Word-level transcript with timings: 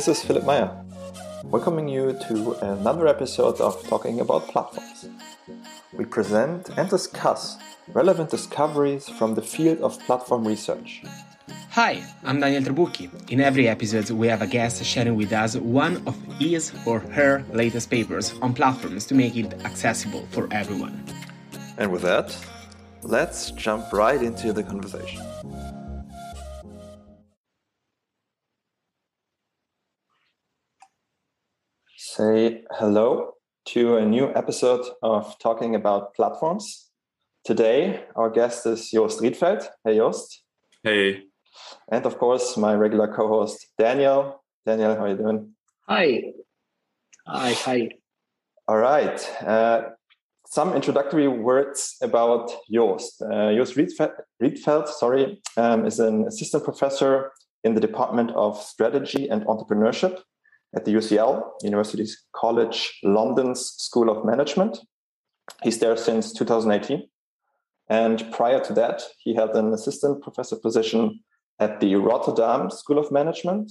this 0.00 0.16
is 0.16 0.24
Philipp 0.24 0.46
Meyer, 0.46 0.82
welcoming 1.44 1.86
you 1.86 2.18
to 2.26 2.52
another 2.64 3.06
episode 3.06 3.60
of 3.60 3.86
Talking 3.86 4.20
About 4.20 4.48
Platforms. 4.48 5.10
We 5.92 6.06
present 6.06 6.70
and 6.78 6.88
discuss 6.88 7.58
relevant 7.92 8.30
discoveries 8.30 9.10
from 9.10 9.34
the 9.34 9.42
field 9.42 9.80
of 9.80 10.00
platform 10.06 10.48
research. 10.48 11.02
Hi, 11.72 12.02
I'm 12.24 12.40
Daniel 12.40 12.62
Trabucchi. 12.62 13.10
In 13.30 13.42
every 13.42 13.68
episode, 13.68 14.08
we 14.08 14.26
have 14.28 14.40
a 14.40 14.46
guest 14.46 14.82
sharing 14.82 15.16
with 15.16 15.34
us 15.34 15.56
one 15.56 16.02
of 16.06 16.16
his 16.38 16.72
or 16.86 17.00
her 17.00 17.44
latest 17.52 17.90
papers 17.90 18.32
on 18.40 18.54
platforms 18.54 19.04
to 19.04 19.14
make 19.14 19.36
it 19.36 19.52
accessible 19.66 20.26
for 20.30 20.48
everyone. 20.50 21.04
And 21.76 21.92
with 21.92 22.00
that, 22.00 22.34
let's 23.02 23.50
jump 23.50 23.92
right 23.92 24.22
into 24.22 24.54
the 24.54 24.62
conversation. 24.62 25.20
Say 32.20 32.64
hello 32.72 33.32
to 33.68 33.96
a 33.96 34.04
new 34.04 34.30
episode 34.34 34.84
of 35.02 35.38
Talking 35.38 35.74
About 35.74 36.14
Platforms. 36.14 36.90
Today, 37.46 38.04
our 38.14 38.28
guest 38.28 38.66
is 38.66 38.90
Joost 38.90 39.20
Rietveld. 39.20 39.66
Hey, 39.82 39.96
Joost. 39.96 40.42
Hey. 40.82 41.22
And 41.90 42.04
of 42.04 42.18
course, 42.18 42.58
my 42.58 42.74
regular 42.74 43.08
co 43.08 43.26
host, 43.26 43.68
Daniel. 43.78 44.44
Daniel, 44.66 44.96
how 44.96 45.04
are 45.04 45.08
you 45.08 45.16
doing? 45.16 45.54
Hi. 45.88 46.24
Hi, 47.26 47.52
hi. 47.54 47.88
All 48.68 48.76
right. 48.76 49.18
Uh, 49.40 49.84
some 50.44 50.74
introductory 50.74 51.26
words 51.26 51.96
about 52.02 52.50
Joost. 52.70 53.22
Uh, 53.22 53.54
Joost 53.54 53.76
Rietveld, 54.42 54.88
sorry, 54.88 55.40
um, 55.56 55.86
is 55.86 55.98
an 55.98 56.26
assistant 56.26 56.64
professor 56.64 57.32
in 57.64 57.72
the 57.72 57.80
Department 57.80 58.30
of 58.32 58.60
Strategy 58.60 59.26
and 59.30 59.42
Entrepreneurship 59.46 60.20
at 60.74 60.84
the 60.84 60.92
UCL, 60.92 61.42
University 61.62 62.06
College 62.34 62.98
London's 63.02 63.60
School 63.60 64.08
of 64.08 64.24
Management. 64.24 64.78
He's 65.62 65.78
there 65.78 65.96
since 65.96 66.32
2018. 66.32 67.08
And 67.88 68.24
prior 68.30 68.60
to 68.60 68.72
that, 68.74 69.02
he 69.18 69.34
held 69.34 69.50
an 69.56 69.72
assistant 69.72 70.22
professor 70.22 70.56
position 70.56 71.20
at 71.58 71.80
the 71.80 71.96
Rotterdam 71.96 72.70
School 72.70 72.98
of 72.98 73.10
Management. 73.10 73.70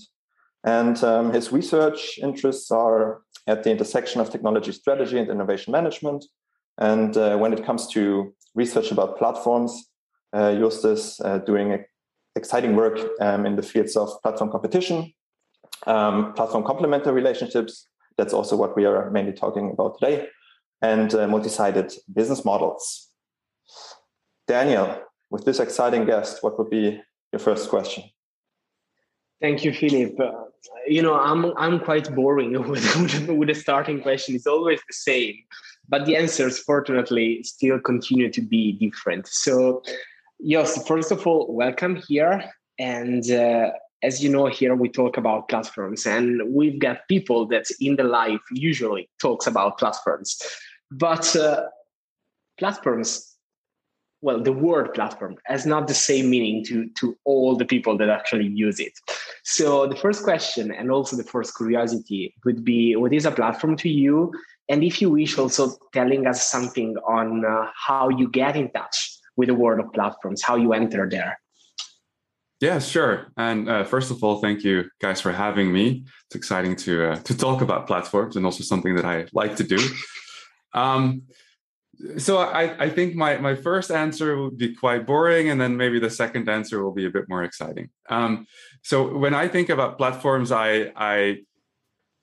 And 0.66 1.02
um, 1.04 1.32
his 1.34 1.54
research 1.54 2.20
interests 2.22 2.70
are 2.70 3.22
at 3.48 3.64
the 3.64 3.72
intersection 3.72 4.20
of 4.20 4.30
technology 4.30 4.74
strategy 4.74 5.18
and 5.18 5.30
innovation 5.30 5.72
management. 5.72 6.26
And 6.78 7.16
uh, 7.16 7.38
when 7.38 7.54
it 7.54 7.66
comes 7.66 7.88
to 7.94 8.34
research 8.56 8.92
about 8.92 9.18
platforms, 9.18 9.90
uh, 10.34 10.54
Joost 10.54 10.86
is 10.86 11.20
uh, 11.24 11.40
doing 11.40 11.84
exciting 12.36 12.76
work 12.76 13.00
um, 13.22 13.46
in 13.46 13.56
the 13.56 13.64
fields 13.64 13.96
of 13.96 14.10
platform 14.22 14.52
competition, 14.52 15.14
um, 15.88 16.34
platform 16.34 16.64
complementor 16.64 17.14
relationships. 17.14 17.88
That's 18.18 18.34
also 18.34 18.56
what 18.56 18.76
we 18.76 18.86
are 18.86 19.10
mainly 19.12 19.34
talking 19.34 19.72
about 19.72 20.00
today, 20.00 20.28
and 20.82 21.14
uh, 21.14 21.28
multi-sided 21.28 21.94
business 22.14 22.44
models. 22.44 23.08
Daniel, 24.48 25.00
with 25.30 25.46
this 25.46 25.60
exciting 25.60 26.06
guest, 26.06 26.44
what 26.44 26.58
would 26.58 26.70
be 26.70 27.02
your 27.32 27.40
first 27.40 27.70
question? 27.70 28.04
Thank 29.42 29.64
you, 29.64 29.74
Philipp. 29.74 30.20
Uh, 30.20 30.32
you 30.88 31.02
know, 31.02 31.14
I'm 31.14 31.58
I'm 31.58 31.80
quite 31.80 32.14
boring 32.14 32.52
with, 32.70 33.30
with 33.30 33.48
the 33.48 33.56
starting 33.56 34.02
question. 34.02 34.36
It's 34.36 34.48
always 34.48 34.80
the 34.88 34.94
same, 34.94 35.36
but 35.88 36.06
the 36.06 36.18
answers, 36.18 36.60
fortunately, 36.60 37.44
still 37.44 37.80
continue 37.80 38.30
to 38.32 38.42
be 38.42 38.74
different. 38.74 39.28
So, 39.28 39.82
yes, 40.40 40.86
first 40.88 41.12
of 41.12 41.26
all, 41.26 41.54
welcome 41.54 42.02
here, 42.08 42.44
and 42.78 43.30
uh, 43.32 43.72
as 44.02 44.24
you 44.24 44.30
know 44.30 44.48
here 44.48 44.76
we 44.76 44.90
talk 44.90 45.18
about 45.18 45.50
platforms 45.50 46.06
and 46.06 46.42
we've 46.54 46.80
got 46.80 47.08
people 47.08 47.46
that 47.48 47.66
in 47.80 47.96
the 47.96 48.04
life 48.04 48.42
usually 48.52 49.10
talks 49.20 49.48
about 49.48 49.78
platforms. 49.78 50.42
But 50.92 51.36
uh, 51.36 51.68
platforms 52.58 53.26
well 54.22 54.42
the 54.42 54.52
word 54.52 54.94
platform 54.94 55.38
has 55.46 55.66
not 55.66 55.88
the 55.88 55.94
same 55.94 56.30
meaning 56.30 56.64
to 56.66 56.90
to 57.00 57.18
all 57.26 57.56
the 57.56 57.66
people 57.66 57.98
that 57.98 58.10
actually 58.10 58.48
use 58.48 58.80
it. 58.80 58.94
So 59.44 59.88
the 59.88 59.96
first 59.96 60.24
question 60.24 60.72
and 60.72 60.92
also 60.92 61.16
the 61.16 61.24
first 61.24 61.56
curiosity 61.56 62.34
would 62.46 62.64
be 62.64 62.96
what 62.96 63.14
is 63.14 63.26
a 63.26 63.32
platform 63.32 63.78
to 63.78 63.90
you? 63.90 64.32
And 64.68 64.84
if 64.84 65.02
you 65.02 65.10
wish 65.10 65.38
also 65.38 65.78
telling 65.94 66.28
us 66.28 66.48
something 66.48 66.96
on 67.08 67.44
uh, 67.44 67.68
how 67.76 68.10
you 68.10 68.30
get 68.30 68.56
in 68.56 68.70
touch 68.72 69.18
with 69.36 69.48
the 69.48 69.56
world 69.56 69.80
of 69.80 69.92
platforms 69.94 70.44
how 70.44 70.56
you 70.58 70.74
enter 70.74 71.08
there 71.10 71.40
yeah, 72.62 72.80
sure. 72.80 73.32
And 73.38 73.70
uh, 73.70 73.84
first 73.86 74.12
of 74.12 74.24
all, 74.24 74.42
thank 74.42 74.64
you 74.64 74.90
guys 75.00 75.22
for 75.22 75.32
having 75.32 75.72
me. 75.72 76.04
It's 76.26 76.36
exciting 76.36 76.76
to 76.78 77.12
uh, 77.12 77.16
to 77.18 77.38
talk 77.38 77.62
about 77.62 77.88
platforms 77.88 78.36
and 78.36 78.46
also 78.46 78.64
something 78.64 78.96
that 78.96 79.06
I 79.06 79.26
like 79.34 79.56
to 79.58 79.64
do. 79.64 79.80
Um, 80.74 81.24
so 82.18 82.38
I, 82.38 82.86
I 82.86 82.90
think 82.90 83.16
my 83.16 83.38
my 83.38 83.56
first 83.56 83.92
answer 83.92 84.42
would 84.42 84.58
be 84.58 84.76
quite 84.76 85.06
boring, 85.06 85.50
and 85.50 85.60
then 85.60 85.78
maybe 85.78 86.00
the 86.00 86.10
second 86.10 86.50
answer 86.50 86.84
will 86.84 86.94
be 86.94 87.06
a 87.06 87.10
bit 87.10 87.26
more 87.30 87.44
exciting. 87.44 87.90
Um, 88.10 88.46
so 88.84 89.18
when 89.18 89.34
I 89.34 89.48
think 89.48 89.70
about 89.70 89.98
platforms, 89.98 90.52
I 90.52 90.92
I 90.96 91.40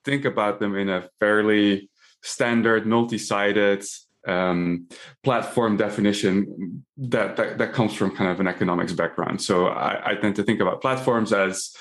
think 0.04 0.24
about 0.24 0.60
them 0.60 0.76
in 0.76 0.88
a 0.88 1.08
fairly 1.18 1.90
standard, 2.22 2.86
multi-sided 2.86 3.84
um, 4.26 4.88
platform 5.22 5.76
definition 5.76 6.84
that, 6.96 7.36
that, 7.36 7.58
that 7.58 7.72
comes 7.72 7.94
from 7.94 8.14
kind 8.14 8.30
of 8.30 8.40
an 8.40 8.48
economics 8.48 8.92
background. 8.92 9.40
So 9.40 9.68
I, 9.68 10.12
I 10.12 10.14
tend 10.16 10.36
to 10.36 10.42
think 10.42 10.60
about 10.60 10.82
platforms 10.82 11.32
as 11.32 11.74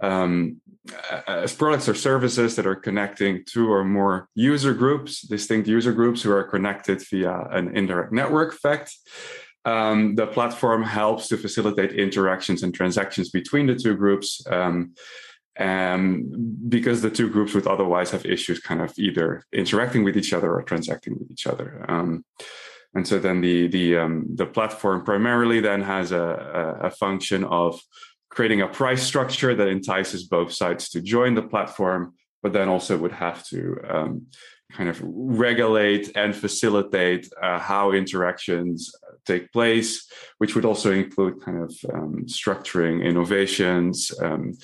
um, 0.00 0.60
as 1.26 1.52
products 1.52 1.88
or 1.88 1.94
services 1.94 2.56
that 2.56 2.66
are 2.66 2.76
connecting 2.76 3.44
two 3.44 3.70
or 3.70 3.84
more 3.84 4.28
user 4.34 4.72
groups, 4.72 5.22
distinct 5.22 5.68
user 5.68 5.92
groups 5.92 6.22
who 6.22 6.32
are 6.32 6.44
connected 6.44 7.02
via 7.10 7.46
an 7.50 7.76
indirect 7.76 8.12
network 8.12 8.54
effect. 8.54 8.94
Um, 9.64 10.14
the 10.14 10.26
platform 10.26 10.82
helps 10.82 11.28
to 11.28 11.36
facilitate 11.36 11.92
interactions 11.92 12.62
and 12.62 12.72
transactions 12.72 13.30
between 13.30 13.66
the 13.66 13.74
two 13.74 13.96
groups. 13.96 14.40
Um, 14.48 14.94
um, 15.58 16.56
because 16.68 17.02
the 17.02 17.10
two 17.10 17.28
groups 17.28 17.54
would 17.54 17.66
otherwise 17.66 18.10
have 18.10 18.24
issues 18.24 18.60
kind 18.60 18.80
of 18.80 18.92
either 18.98 19.44
interacting 19.52 20.04
with 20.04 20.16
each 20.16 20.32
other 20.32 20.52
or 20.52 20.62
transacting 20.62 21.14
with 21.18 21.30
each 21.30 21.46
other. 21.46 21.84
Um, 21.88 22.24
and 22.94 23.06
so 23.06 23.18
then 23.18 23.40
the 23.40 23.68
the 23.68 23.98
um, 23.98 24.26
the 24.34 24.46
platform 24.46 25.04
primarily 25.04 25.60
then 25.60 25.82
has 25.82 26.12
a, 26.12 26.78
a, 26.82 26.90
function 26.90 27.44
of 27.44 27.80
creating 28.30 28.62
a 28.62 28.68
price 28.68 29.02
structure 29.02 29.54
that 29.54 29.68
entices 29.68 30.28
both 30.28 30.52
sides 30.52 30.88
to 30.90 31.02
join 31.02 31.34
the 31.34 31.42
platform, 31.42 32.14
but 32.42 32.52
then 32.52 32.68
also 32.68 32.96
would 32.96 33.12
have 33.12 33.46
to 33.48 33.78
um, 33.88 34.26
kind 34.72 34.88
of 34.88 35.00
regulate 35.04 36.16
and 36.16 36.34
facilitate 36.34 37.28
uh, 37.42 37.58
how 37.58 37.92
interactions 37.92 38.90
take 39.28 39.52
place, 39.52 40.10
which 40.38 40.54
would 40.54 40.64
also 40.64 40.90
include 40.92 41.42
kind 41.44 41.62
of 41.62 41.70
um, 41.94 42.24
structuring 42.26 43.04
innovations, 43.04 44.10
um, 44.22 44.54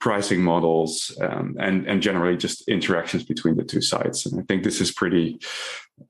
pricing 0.00 0.42
models, 0.42 1.16
um, 1.20 1.56
and 1.58 1.86
and 1.86 2.02
generally 2.02 2.36
just 2.36 2.68
interactions 2.68 3.24
between 3.24 3.56
the 3.56 3.64
two 3.64 3.82
sides. 3.82 4.26
And 4.26 4.40
I 4.40 4.44
think 4.48 4.62
this 4.62 4.80
is 4.80 4.92
pretty, 4.92 5.38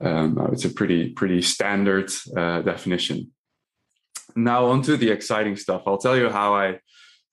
um, 0.00 0.38
it's 0.52 0.64
a 0.64 0.70
pretty 0.70 1.10
pretty 1.10 1.42
standard 1.42 2.10
uh, 2.36 2.62
definition. 2.62 3.32
Now 4.34 4.66
onto 4.66 4.96
the 4.96 5.10
exciting 5.10 5.56
stuff. 5.56 5.82
I'll 5.86 5.98
tell 6.06 6.16
you 6.16 6.30
how 6.30 6.54
I 6.54 6.78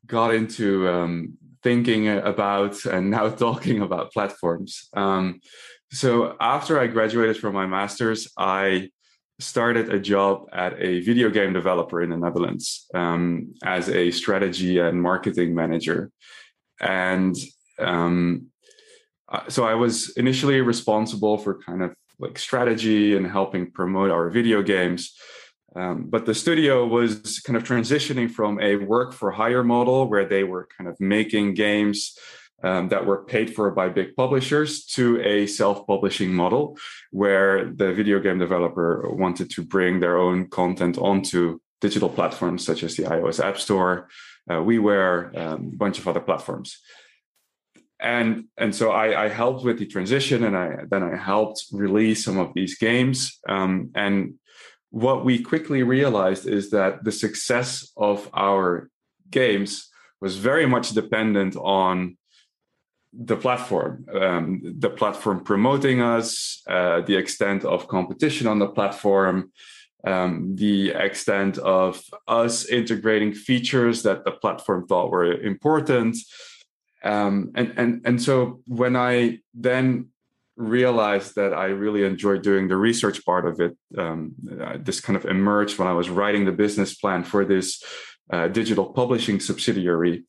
got 0.05 0.33
into 0.33 0.89
um, 0.89 1.37
thinking 1.63 2.07
about 2.09 2.85
and 2.85 3.11
now 3.11 3.29
talking 3.47 3.81
about 3.81 4.11
platforms. 4.11 4.89
Um, 4.93 5.39
so 5.91 6.35
after 6.39 6.79
I 6.79 6.87
graduated 6.87 7.37
from 7.37 7.53
my 7.55 7.65
master's, 7.65 8.31
I 8.37 8.89
started 9.39 9.93
a 9.93 9.99
job 9.99 10.47
at 10.51 10.73
a 10.79 10.99
video 11.01 11.29
game 11.29 11.53
developer 11.53 12.01
in 12.01 12.09
the 12.09 12.17
Netherlands 12.17 12.85
um, 12.93 13.53
as 13.63 13.89
a 13.89 14.11
strategy 14.11 14.79
and 14.79 15.01
marketing 15.01 15.55
manager 15.55 16.11
and 16.81 17.35
um, 17.79 18.47
uh, 19.31 19.47
so 19.47 19.63
I 19.63 19.75
was 19.75 20.09
initially 20.17 20.61
responsible 20.61 21.37
for 21.37 21.59
kind 21.61 21.83
of 21.83 21.93
like 22.17 22.37
strategy 22.39 23.15
and 23.15 23.25
helping 23.25 23.71
promote 23.71 24.11
our 24.11 24.29
video 24.29 24.61
games. 24.61 25.15
Um, 25.75 26.07
but 26.09 26.25
the 26.25 26.33
studio 26.33 26.85
was 26.85 27.39
kind 27.45 27.55
of 27.55 27.63
transitioning 27.63 28.29
from 28.29 28.59
a 28.59 28.75
work 28.75 29.13
for 29.13 29.31
hire 29.31 29.63
model 29.63 30.09
where 30.09 30.25
they 30.25 30.43
were 30.43 30.67
kind 30.75 30.89
of 30.89 30.99
making 30.99 31.53
games 31.53 32.17
um, 32.63 32.89
that 32.89 33.05
were 33.05 33.23
paid 33.23 33.53
for 33.55 33.71
by 33.71 33.89
big 33.89 34.15
publishers 34.15 34.85
to 34.85 35.21
a 35.21 35.47
self 35.47 35.87
publishing 35.87 36.33
model 36.33 36.77
where 37.11 37.65
the 37.65 37.93
video 37.93 38.19
game 38.19 38.39
developer 38.39 39.09
wanted 39.11 39.49
to 39.51 39.63
bring 39.63 39.99
their 39.99 40.17
own 40.17 40.49
content 40.49 40.97
onto 40.97 41.59
digital 41.81 42.09
platforms 42.09 42.65
such 42.65 42.83
as 42.83 42.95
the 42.95 43.03
iOS 43.03 43.43
App 43.43 43.57
Store, 43.57 44.09
uh, 44.49 44.55
WiiWare, 44.55 45.37
um, 45.37 45.71
a 45.73 45.77
bunch 45.77 45.99
of 45.99 46.07
other 46.07 46.19
platforms. 46.19 46.79
And 48.01 48.45
and 48.57 48.73
so 48.73 48.91
I, 48.91 49.25
I, 49.25 49.27
helped 49.27 49.65
with 49.65 49.77
the 49.77 49.85
transition, 49.85 50.45
and 50.45 50.55
I 50.55 50.85
then 50.89 51.03
I 51.03 51.17
helped 51.17 51.65
release 51.73 52.23
some 52.23 52.37
of 52.37 52.53
these 52.53 52.77
games. 52.77 53.39
Um, 53.47 53.91
and 53.93 54.35
what 54.89 55.25
we 55.25 55.43
quickly 55.43 55.83
realized 55.83 56.47
is 56.47 56.69
that 56.71 57.03
the 57.03 57.11
success 57.11 57.91
of 57.97 58.29
our 58.33 58.89
games 59.29 59.89
was 60.21 60.37
very 60.37 60.65
much 60.65 60.91
dependent 60.91 61.57
on 61.57 62.17
the 63.13 63.35
platform, 63.35 64.05
um, 64.13 64.61
the 64.77 64.89
platform 64.89 65.43
promoting 65.43 66.01
us, 66.01 66.61
uh, 66.69 67.01
the 67.01 67.15
extent 67.15 67.65
of 67.65 67.87
competition 67.87 68.47
on 68.47 68.59
the 68.59 68.67
platform, 68.67 69.51
um, 70.05 70.55
the 70.55 70.91
extent 70.91 71.57
of 71.57 72.01
us 72.27 72.65
integrating 72.65 73.33
features 73.33 74.03
that 74.03 74.23
the 74.23 74.31
platform 74.31 74.85
thought 74.87 75.11
were 75.11 75.33
important. 75.41 76.17
Um, 77.03 77.51
and, 77.55 77.73
and, 77.77 78.01
and 78.05 78.21
so 78.21 78.61
when 78.65 78.95
I 78.95 79.39
then 79.53 80.09
realized 80.55 81.35
that 81.35 81.53
I 81.53 81.67
really 81.67 82.03
enjoyed 82.03 82.43
doing 82.43 82.67
the 82.67 82.77
research 82.77 83.25
part 83.25 83.45
of 83.45 83.59
it, 83.59 83.77
um, 83.97 84.33
uh, 84.61 84.77
this 84.79 84.99
kind 84.99 85.17
of 85.17 85.25
emerged 85.25 85.79
when 85.79 85.87
I 85.87 85.93
was 85.93 86.09
writing 86.09 86.45
the 86.45 86.51
business 86.51 86.93
plan 86.95 87.23
for 87.23 87.45
this 87.45 87.81
uh, 88.29 88.49
digital 88.49 88.93
publishing 88.93 89.39
subsidiary. 89.39 90.25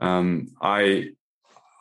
Um, 0.00 0.48
I 0.60 1.10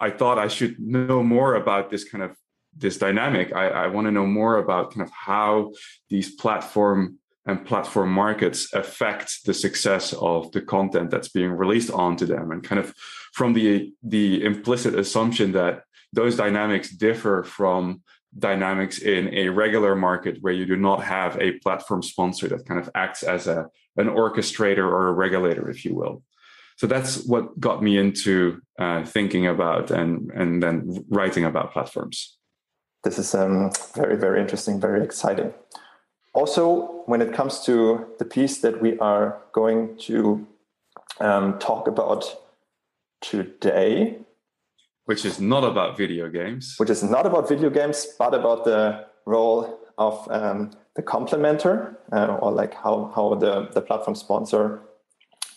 I 0.03 0.09
thought 0.09 0.37
I 0.37 0.49
should 0.49 0.79
know 0.79 1.23
more 1.23 1.55
about 1.55 1.89
this 1.89 2.03
kind 2.03 2.23
of 2.27 2.31
this 2.75 2.97
dynamic. 2.97 3.47
I, 3.55 3.65
I 3.83 3.87
want 3.87 4.05
to 4.07 4.11
know 4.11 4.25
more 4.25 4.57
about 4.57 4.91
kind 4.91 5.05
of 5.07 5.11
how 5.11 5.71
these 6.09 6.29
platform 6.35 7.19
and 7.45 7.65
platform 7.65 8.11
markets 8.11 8.73
affect 8.73 9.45
the 9.45 9.53
success 9.53 10.13
of 10.13 10.51
the 10.51 10.61
content 10.61 11.09
that's 11.11 11.29
being 11.29 11.51
released 11.51 11.91
onto 11.91 12.25
them 12.25 12.51
and 12.51 12.63
kind 12.63 12.79
of 12.79 12.93
from 13.33 13.53
the 13.53 13.93
the 14.15 14.43
implicit 14.43 14.93
assumption 15.03 15.53
that 15.53 15.83
those 16.19 16.35
dynamics 16.35 16.89
differ 16.89 17.43
from 17.43 18.01
dynamics 18.49 18.97
in 18.99 19.23
a 19.33 19.47
regular 19.49 19.95
market 19.95 20.37
where 20.41 20.57
you 20.59 20.65
do 20.65 20.75
not 20.75 20.99
have 21.03 21.31
a 21.39 21.57
platform 21.63 22.01
sponsor 22.01 22.47
that 22.49 22.65
kind 22.65 22.79
of 22.79 22.89
acts 22.95 23.23
as 23.23 23.47
a 23.47 23.59
an 24.01 24.07
orchestrator 24.07 24.87
or 24.97 25.07
a 25.07 25.17
regulator 25.25 25.69
if 25.69 25.85
you 25.85 25.93
will 25.95 26.15
so 26.83 26.87
that's 26.87 27.23
what 27.23 27.57
got 27.61 27.81
me 27.81 27.97
into 27.97 28.61
uh, 28.77 29.05
thinking 29.05 29.47
about 29.47 29.89
and 29.89 30.29
and 30.31 30.61
then 30.61 31.05
writing 31.07 31.45
about 31.45 31.71
platforms. 31.71 32.37
This 33.05 33.17
is 33.17 33.33
um, 33.33 33.71
very 33.95 34.17
very 34.17 34.41
interesting 34.41 34.81
very 34.81 35.01
exciting. 35.01 35.53
Also, 36.33 37.03
when 37.05 37.21
it 37.21 37.31
comes 37.31 37.61
to 37.61 38.05
the 38.19 38.25
piece 38.25 38.57
that 38.59 38.81
we 38.81 38.99
are 38.99 39.41
going 39.53 39.95
to 40.09 40.45
um, 41.21 41.57
talk 41.59 41.87
about 41.87 42.25
today, 43.21 44.17
which 45.05 45.23
is 45.23 45.39
not 45.39 45.63
about 45.63 45.95
video 45.97 46.27
games, 46.27 46.75
which 46.75 46.89
is 46.89 47.01
not 47.01 47.25
about 47.25 47.47
video 47.47 47.69
games, 47.69 48.07
but 48.19 48.33
about 48.33 48.65
the 48.65 49.05
role 49.25 49.79
of 49.97 50.27
um, 50.29 50.71
the 50.97 51.01
complementor, 51.01 51.95
uh, 52.11 52.39
or 52.41 52.51
like 52.51 52.73
how, 52.73 53.09
how 53.15 53.35
the, 53.35 53.69
the 53.73 53.81
platform 53.81 54.15
sponsor 54.15 54.81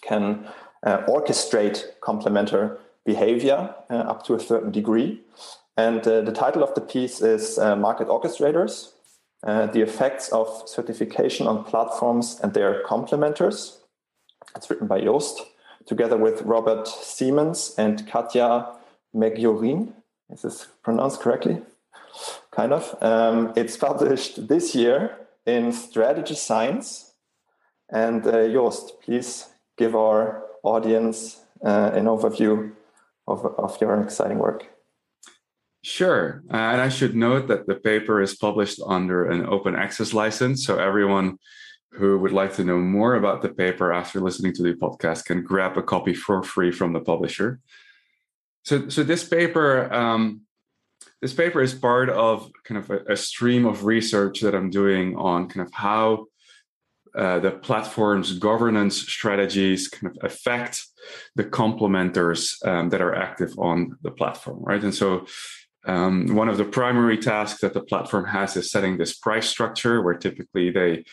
can 0.02 0.46
uh, 0.87 1.05
orchestrate 1.06 1.85
complementor 2.00 2.79
behavior 3.05 3.75
uh, 3.91 3.94
up 3.94 4.25
to 4.25 4.35
a 4.35 4.41
certain 4.41 4.71
degree. 4.71 5.21
And 5.77 6.00
uh, 6.06 6.23
the 6.23 6.33
title 6.33 6.62
of 6.62 6.75
the 6.75 6.81
piece 6.81 7.21
is 7.21 7.59
uh, 7.59 7.77
Market 7.77 8.09
Orchestrators 8.09 8.93
the 9.43 9.81
effects 9.81 10.29
of 10.31 10.49
certification 10.67 11.47
on 11.47 11.62
platforms 11.65 12.41
and 12.43 12.53
their 12.53 12.83
complementors. 12.83 13.77
It's 14.56 14.69
written 14.71 14.88
by 14.88 15.00
Joost, 15.00 15.41
together 15.87 16.17
with 16.17 16.43
Robert 16.43 16.87
Seamans 16.87 17.75
and 17.79 18.06
Katia 18.06 18.73
Meggiorin. 19.15 19.93
Is 20.31 20.43
this 20.43 20.67
pronounced 20.83 21.21
correctly? 21.21 21.62
Kind 22.50 22.73
of. 22.73 22.97
Um, 23.00 23.53
it's 23.56 23.77
published 23.77 24.49
this 24.49 24.75
year 24.75 25.17
in 25.44 25.73
Strategy 25.73 26.35
Science. 26.35 27.12
And 27.88 28.27
uh, 28.27 28.49
Joost, 28.49 29.00
please 29.03 29.49
give 29.77 29.94
our 29.94 30.45
audience 30.66 31.40
uh, 31.64 31.90
an 31.94 32.04
overview 32.04 32.72
of, 33.26 33.46
of 33.58 33.80
your 33.80 34.00
exciting 34.02 34.38
work. 34.38 34.66
Sure. 35.82 36.42
Uh, 36.52 36.56
and 36.56 36.80
I 36.80 36.88
should 36.88 37.14
note 37.14 37.46
that 37.46 37.66
the 37.66 37.76
paper 37.76 38.20
is 38.20 38.34
published 38.34 38.80
under 38.84 39.30
an 39.30 39.46
open 39.46 39.76
access 39.76 40.12
license. 40.12 40.66
So 40.66 40.78
everyone 40.78 41.38
who 41.92 42.18
would 42.18 42.32
like 42.32 42.54
to 42.56 42.64
know 42.64 42.78
more 42.78 43.14
about 43.14 43.40
the 43.40 43.48
paper 43.48 43.92
after 43.92 44.20
listening 44.20 44.52
to 44.54 44.62
the 44.62 44.74
podcast 44.74 45.26
can 45.26 45.42
grab 45.42 45.78
a 45.78 45.82
copy 45.82 46.12
for 46.12 46.42
free 46.42 46.72
from 46.72 46.92
the 46.92 47.00
publisher. 47.00 47.60
So, 48.64 48.88
so 48.88 49.04
this 49.04 49.26
paper, 49.26 49.92
um, 49.94 50.42
this 51.22 51.32
paper 51.32 51.62
is 51.62 51.72
part 51.72 52.10
of 52.10 52.50
kind 52.64 52.78
of 52.78 52.90
a, 52.90 53.12
a, 53.12 53.16
stream 53.16 53.64
of 53.64 53.84
research 53.84 54.40
that 54.40 54.54
I'm 54.56 54.70
doing 54.70 55.16
on 55.16 55.48
kind 55.48 55.64
of 55.64 55.72
how 55.72 56.26
uh, 57.16 57.38
the 57.38 57.50
platform's 57.50 58.38
governance 58.38 58.96
strategies 58.96 59.88
kind 59.88 60.14
of 60.14 60.22
affect 60.22 60.84
the 61.34 61.44
complementors 61.44 62.64
um, 62.66 62.90
that 62.90 63.00
are 63.00 63.14
active 63.14 63.52
on 63.58 63.96
the 64.02 64.10
platform, 64.10 64.58
right? 64.62 64.82
And 64.82 64.94
so 64.94 65.26
um, 65.86 66.34
one 66.34 66.48
of 66.48 66.58
the 66.58 66.64
primary 66.64 67.16
tasks 67.16 67.60
that 67.60 67.72
the 67.72 67.80
platform 67.80 68.26
has 68.26 68.56
is 68.56 68.70
setting 68.70 68.98
this 68.98 69.16
price 69.16 69.48
structure, 69.48 70.02
where 70.02 70.14
typically 70.14 70.70
they 70.70 71.04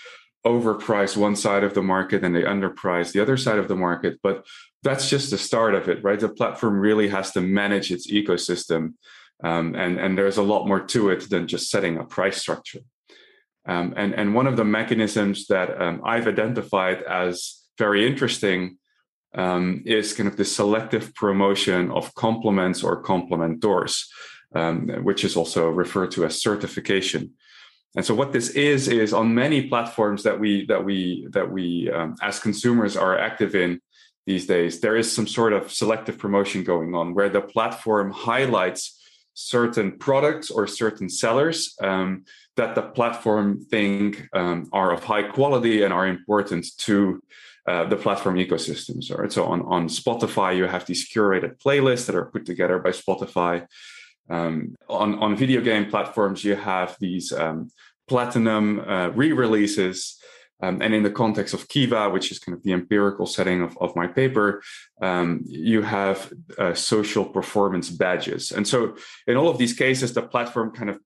overprice 0.45 1.15
one 1.15 1.35
side 1.35 1.63
of 1.63 1.73
the 1.73 1.81
market 1.81 2.23
and 2.23 2.35
they 2.35 2.41
underprice 2.41 3.13
the 3.13 3.21
other 3.21 3.37
side 3.37 3.59
of 3.59 3.67
the 3.67 3.75
market. 3.75 4.19
But 4.21 4.45
that's 4.81 5.09
just 5.09 5.31
the 5.31 5.37
start 5.37 5.73
of 5.73 5.87
it, 5.87 6.03
right? 6.03 6.19
The 6.19 6.27
platform 6.27 6.79
really 6.79 7.07
has 7.07 7.31
to 7.31 7.41
manage 7.41 7.91
its 7.91 8.11
ecosystem. 8.11 8.95
Um, 9.43 9.75
and, 9.75 9.99
and 9.99 10.17
there's 10.17 10.37
a 10.37 10.43
lot 10.43 10.67
more 10.67 10.81
to 10.81 11.09
it 11.09 11.29
than 11.29 11.47
just 11.47 11.69
setting 11.69 11.97
a 11.97 12.03
price 12.03 12.41
structure. 12.41 12.79
Um, 13.65 13.93
and, 13.95 14.13
and 14.13 14.35
one 14.35 14.47
of 14.47 14.57
the 14.57 14.65
mechanisms 14.65 15.47
that 15.47 15.81
um, 15.81 16.01
I've 16.03 16.27
identified 16.27 17.01
as 17.03 17.61
very 17.77 18.05
interesting 18.05 18.77
um, 19.35 19.81
is 19.85 20.13
kind 20.13 20.27
of 20.27 20.37
the 20.37 20.45
selective 20.45 21.15
promotion 21.15 21.89
of 21.91 22.13
complements 22.13 22.83
or 22.83 23.01
complementors 23.01 24.05
um, 24.55 24.87
which 25.03 25.23
is 25.23 25.35
also 25.35 25.69
referred 25.69 26.11
to 26.11 26.25
as 26.25 26.41
certification. 26.41 27.31
And 27.95 28.05
so, 28.05 28.15
what 28.15 28.33
this 28.33 28.49
is 28.49 28.87
is 28.87 29.13
on 29.13 29.35
many 29.35 29.67
platforms 29.67 30.23
that 30.23 30.39
we 30.39 30.65
that 30.65 30.83
we 30.83 31.27
that 31.31 31.51
we 31.51 31.91
um, 31.91 32.15
as 32.21 32.39
consumers 32.39 32.97
are 32.97 33.17
active 33.17 33.55
in 33.55 33.81
these 34.25 34.47
days, 34.47 34.79
there 34.79 34.95
is 34.95 35.11
some 35.11 35.27
sort 35.27 35.53
of 35.53 35.71
selective 35.71 36.17
promotion 36.17 36.63
going 36.63 36.95
on 36.95 37.13
where 37.13 37.29
the 37.29 37.41
platform 37.41 38.11
highlights 38.11 38.99
certain 39.35 39.97
products 39.97 40.49
or 40.49 40.65
certain 40.65 41.09
sellers 41.09 41.75
um, 41.81 42.23
that 42.55 42.75
the 42.75 42.81
platform 42.81 43.65
think 43.69 44.27
um, 44.33 44.69
are 44.71 44.91
of 44.91 45.03
high 45.03 45.23
quality 45.23 45.83
and 45.83 45.91
are 45.91 46.07
important 46.07 46.65
to 46.77 47.21
uh, 47.67 47.85
the 47.85 47.95
platform 47.95 48.35
ecosystems. 48.35 49.15
Right? 49.15 49.31
So 49.31 49.45
on, 49.45 49.61
on 49.63 49.87
Spotify, 49.87 50.55
you 50.55 50.65
have 50.65 50.85
these 50.85 51.09
curated 51.09 51.57
playlists 51.59 52.05
that 52.07 52.15
are 52.15 52.25
put 52.25 52.45
together 52.45 52.79
by 52.79 52.91
Spotify. 52.91 53.65
Um, 54.29 54.75
on 54.89 55.19
on 55.19 55.35
video 55.35 55.61
game 55.61 55.89
platforms, 55.89 56.43
you 56.43 56.55
have 56.55 56.95
these 56.99 57.33
um, 57.33 57.69
platinum 58.07 58.79
uh, 58.79 59.09
re-releases. 59.09 60.19
Um, 60.61 60.81
and 60.81 60.93
in 60.93 61.03
the 61.03 61.11
context 61.11 61.53
of 61.53 61.67
Kiva, 61.67 62.09
which 62.09 62.31
is 62.31 62.39
kind 62.39 62.57
of 62.57 62.63
the 62.63 62.71
empirical 62.71 63.25
setting 63.25 63.61
of, 63.61 63.77
of 63.81 63.97
my 63.97 64.07
paper, 64.07 64.61
um, 65.01 65.41
you 65.45 65.81
have 65.81 66.31
uh, 66.57 66.73
social 66.73 67.25
performance 67.25 67.89
badges. 67.89 68.51
And 68.53 68.65
so, 68.65 68.95
in 69.27 69.35
all 69.35 69.49
of 69.49 69.57
these 69.57 69.73
cases, 69.73 70.13
the 70.13 70.21
platform 70.21 70.71
kind 70.71 70.89
of 70.89 70.99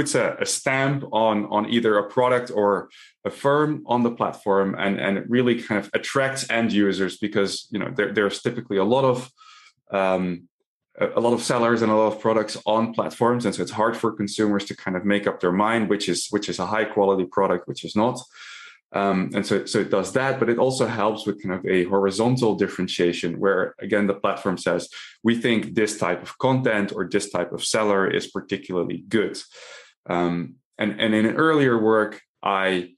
puts 0.00 0.14
a, 0.14 0.36
a, 0.40 0.46
stamp 0.46 1.04
on 1.12 1.36
on 1.56 1.68
either 1.68 1.98
a 1.98 2.08
product 2.08 2.50
or 2.60 2.88
a 3.26 3.30
firm 3.30 3.82
on 3.84 4.02
the 4.02 4.10
platform, 4.20 4.74
and 4.78 4.98
and 4.98 5.14
really 5.28 5.56
kind 5.66 5.78
of 5.82 5.90
attracts 5.92 6.48
end 6.48 6.72
users 6.72 7.18
because 7.18 7.52
you 7.72 7.78
know 7.78 7.90
there, 7.96 8.10
there's 8.16 8.40
typically 8.40 8.78
a 8.78 8.88
lot 8.94 9.04
of 9.04 9.30
um, 9.98 10.48
a 11.16 11.20
lot 11.20 11.34
of 11.34 11.42
sellers 11.42 11.82
and 11.82 11.92
a 11.92 11.94
lot 11.94 12.12
of 12.12 12.20
products 12.20 12.56
on 12.64 12.94
platforms. 12.94 13.44
And 13.44 13.54
so 13.54 13.62
it's 13.62 13.78
hard 13.82 13.94
for 13.96 14.10
consumers 14.12 14.64
to 14.66 14.74
kind 14.84 14.96
of 14.96 15.04
make 15.04 15.26
up 15.26 15.40
their 15.40 15.56
mind 15.66 15.90
which 15.92 16.08
is 16.08 16.20
which 16.34 16.48
is 16.48 16.58
a 16.58 16.70
high 16.74 16.86
quality 16.94 17.26
product 17.36 17.68
which 17.68 17.84
is 17.84 17.94
not. 17.94 18.18
Um, 19.00 19.30
and 19.34 19.44
so 19.48 19.66
so 19.66 19.78
it 19.84 19.90
does 19.98 20.10
that 20.18 20.40
but 20.40 20.48
it 20.52 20.58
also 20.58 20.86
helps 20.86 21.20
with 21.26 21.40
kind 21.42 21.54
of 21.58 21.64
a 21.76 21.84
horizontal 21.94 22.52
differentiation 22.62 23.38
where 23.42 23.62
again 23.86 24.06
the 24.08 24.20
platform 24.24 24.56
says 24.58 24.88
we 25.22 25.34
think 25.44 25.60
this 25.74 25.92
type 26.04 26.22
of 26.26 26.38
content 26.38 26.88
or 26.96 27.02
this 27.04 27.30
type 27.36 27.52
of 27.52 27.62
seller 27.74 28.02
is 28.18 28.26
particularly 28.38 28.98
good 29.18 29.36
um, 30.08 30.56
and 30.78 31.00
and 31.00 31.14
in 31.14 31.26
an 31.26 31.36
earlier 31.36 31.78
work 31.78 32.20
i 32.42 32.90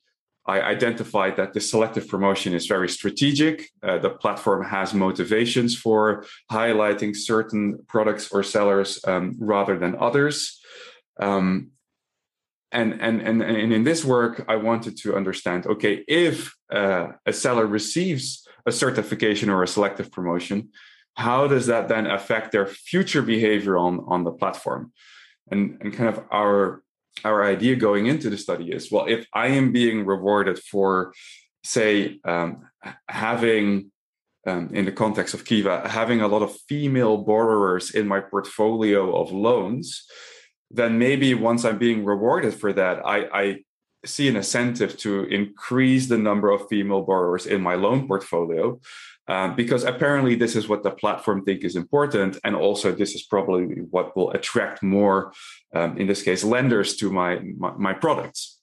I 0.45 0.61
identified 0.61 1.37
that 1.37 1.53
the 1.53 1.61
selective 1.61 2.09
promotion 2.09 2.53
is 2.53 2.67
very 2.67 2.89
strategic. 2.89 3.71
Uh, 3.83 3.99
the 3.99 4.11
platform 4.11 4.65
has 4.65 4.93
motivations 4.93 5.77
for 5.77 6.25
highlighting 6.51 7.15
certain 7.15 7.79
products 7.87 8.33
or 8.33 8.43
sellers 8.43 8.99
um, 9.07 9.37
rather 9.39 9.79
than 9.79 9.97
others. 10.01 10.61
Um, 11.21 11.71
and, 12.73 13.01
and, 13.01 13.21
and, 13.21 13.43
and 13.43 13.73
in 13.73 13.85
this 13.85 14.05
work, 14.05 14.45
I 14.49 14.57
wanted 14.57 14.97
to 15.03 15.15
understand 15.15 15.67
okay, 15.67 16.05
if 16.09 16.55
uh, 16.73 17.09
a 17.25 17.33
seller 17.33 17.67
receives 17.67 18.47
a 18.67 18.73
certification 18.73 19.49
or 19.49 19.63
a 19.63 19.69
selective 19.69 20.11
promotion, 20.11 20.71
how 21.15 21.47
does 21.47 21.67
that 21.67 21.89
then 21.89 22.07
affect 22.07 22.51
their 22.51 22.67
future 22.67 23.23
behavior 23.23 23.77
on, 23.77 24.01
on 24.09 24.25
the 24.25 24.33
platform? 24.33 24.93
And, 25.51 25.79
and 25.83 25.93
kind 25.93 26.09
of 26.09 26.25
our 26.33 26.83
our 27.25 27.45
idea 27.45 27.77
going 27.77 28.07
into 28.07 28.31
the 28.31 28.39
study 28.39 28.73
is 28.73 28.91
well 28.91 29.07
if 29.07 29.27
i 29.35 29.47
am 29.49 29.73
being 29.73 30.05
rewarded 30.05 30.59
for 30.59 31.13
say 31.65 32.19
um, 32.25 32.67
having 33.09 33.93
um, 34.47 34.71
in 34.73 34.85
the 34.85 34.93
context 34.93 35.35
of 35.35 35.45
Kiva, 35.45 35.89
having 35.89 36.21
a 36.21 36.29
lot 36.29 36.43
of 36.43 36.57
female 36.69 37.19
borrowers 37.19 37.93
in 37.93 38.09
my 38.09 38.21
portfolio 38.21 39.17
of 39.17 39.31
loans, 39.31 40.05
then 40.71 40.99
maybe 40.99 41.35
once 41.35 41.65
I'm 41.65 41.79
being 41.79 42.05
rewarded 42.05 42.55
for 42.55 42.73
that, 42.73 43.07
I, 43.07 43.19
I 43.33 43.59
see 44.05 44.29
an 44.29 44.37
incentive 44.37 44.97
to 44.99 45.25
increase 45.25 46.09
the 46.09 46.19
number 46.19 46.51
of 46.51 46.67
female 46.69 47.03
borrowers 47.03 47.47
in 47.47 47.61
my 47.61 47.75
loan 47.75 48.09
portfolio. 48.09 48.81
Um, 49.33 49.57
because 49.57 49.83
apparently 49.85 50.35
this 50.35 50.55
is 50.55 50.69
what 50.69 50.83
the 50.83 50.91
platform 50.91 51.43
think 51.43 51.65
is 51.65 51.75
important 51.75 52.39
and 52.45 52.55
also 52.55 52.93
this 52.93 53.15
is 53.15 53.23
probably 53.23 53.65
what 53.95 54.15
will 54.15 54.31
attract 54.33 54.83
more 54.83 55.33
um, 55.75 55.97
in 55.97 56.07
this 56.07 56.23
case 56.23 56.45
lenders 56.45 56.97
to 56.97 57.11
my 57.11 57.41
my, 57.63 57.73
my 57.87 57.95
products. 57.95 58.61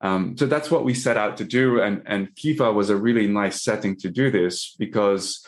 Um, 0.00 0.34
so 0.38 0.46
that's 0.46 0.70
what 0.70 0.86
we 0.86 0.94
set 0.94 1.18
out 1.18 1.36
to 1.38 1.44
do 1.44 1.82
and 1.82 1.96
and 2.06 2.34
kiva 2.36 2.72
was 2.72 2.88
a 2.88 2.96
really 2.96 3.26
nice 3.26 3.62
setting 3.62 3.96
to 4.02 4.08
do 4.20 4.30
this 4.30 4.74
because 4.78 5.44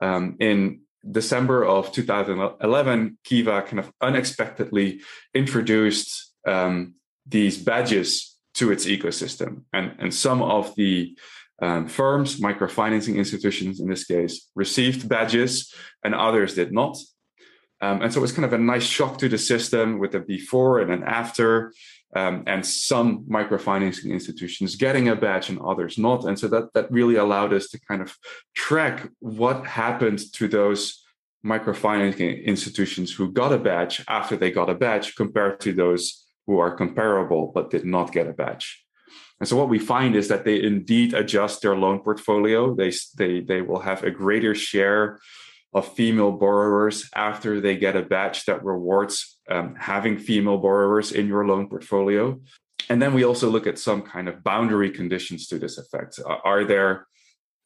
um, 0.00 0.36
in 0.40 0.80
december 1.18 1.64
of 1.64 1.92
2011 1.92 3.18
kiva 3.22 3.62
kind 3.62 3.78
of 3.78 3.92
unexpectedly 4.00 5.00
introduced 5.34 6.34
um, 6.48 6.94
these 7.26 7.56
badges 7.58 8.30
to 8.54 8.70
its 8.70 8.86
ecosystem. 8.86 9.62
And 9.72 9.94
and 9.98 10.12
some 10.12 10.42
of 10.42 10.74
the 10.76 11.16
um, 11.60 11.88
firms, 11.88 12.40
microfinancing 12.40 13.16
institutions 13.16 13.80
in 13.80 13.88
this 13.88 14.04
case, 14.04 14.48
received 14.54 15.08
badges 15.08 15.72
and 16.04 16.14
others 16.14 16.54
did 16.54 16.72
not. 16.72 16.96
Um, 17.82 18.02
and 18.02 18.12
so 18.12 18.20
it 18.20 18.22
was 18.22 18.32
kind 18.32 18.44
of 18.44 18.52
a 18.52 18.58
nice 18.58 18.84
shock 18.84 19.18
to 19.18 19.28
the 19.28 19.38
system 19.38 19.98
with 19.98 20.14
a 20.14 20.20
before 20.20 20.80
and 20.80 20.90
an 20.92 21.02
after, 21.02 21.72
um, 22.14 22.44
and 22.46 22.64
some 22.64 23.24
microfinancing 23.24 24.10
institutions 24.10 24.76
getting 24.76 25.08
a 25.08 25.16
badge 25.16 25.48
and 25.48 25.60
others 25.60 25.96
not. 25.96 26.24
And 26.24 26.38
so 26.38 26.48
that, 26.48 26.72
that 26.74 26.90
really 26.90 27.16
allowed 27.16 27.52
us 27.52 27.68
to 27.68 27.80
kind 27.80 28.02
of 28.02 28.16
track 28.54 29.08
what 29.20 29.64
happened 29.66 30.20
to 30.34 30.48
those 30.48 31.02
microfinancing 31.44 32.44
institutions 32.44 33.14
who 33.14 33.32
got 33.32 33.52
a 33.52 33.58
badge 33.58 34.04
after 34.08 34.36
they 34.36 34.50
got 34.50 34.68
a 34.68 34.74
badge 34.74 35.14
compared 35.14 35.60
to 35.60 35.72
those 35.72 36.26
who 36.46 36.58
are 36.58 36.74
comparable 36.74 37.52
but 37.54 37.70
did 37.70 37.84
not 37.84 38.12
get 38.12 38.26
a 38.26 38.32
badge. 38.32 38.84
And 39.40 39.48
so 39.48 39.56
what 39.56 39.70
we 39.70 39.78
find 39.78 40.14
is 40.14 40.28
that 40.28 40.44
they 40.44 40.62
indeed 40.62 41.14
adjust 41.14 41.62
their 41.62 41.74
loan 41.74 42.00
portfolio. 42.00 42.74
They, 42.74 42.92
they, 43.16 43.40
they 43.40 43.62
will 43.62 43.80
have 43.80 44.04
a 44.04 44.10
greater 44.10 44.54
share 44.54 45.18
of 45.72 45.94
female 45.94 46.32
borrowers 46.32 47.08
after 47.14 47.60
they 47.60 47.76
get 47.76 47.96
a 47.96 48.02
batch 48.02 48.44
that 48.46 48.64
rewards 48.64 49.38
um, 49.48 49.74
having 49.76 50.18
female 50.18 50.58
borrowers 50.58 51.12
in 51.12 51.26
your 51.26 51.46
loan 51.46 51.68
portfolio. 51.68 52.38
And 52.88 53.00
then 53.00 53.14
we 53.14 53.24
also 53.24 53.48
look 53.48 53.66
at 53.66 53.78
some 53.78 54.02
kind 54.02 54.28
of 54.28 54.42
boundary 54.42 54.90
conditions 54.90 55.46
to 55.48 55.58
this 55.58 55.78
effect. 55.78 56.18
Are 56.26 56.64
there 56.64 57.06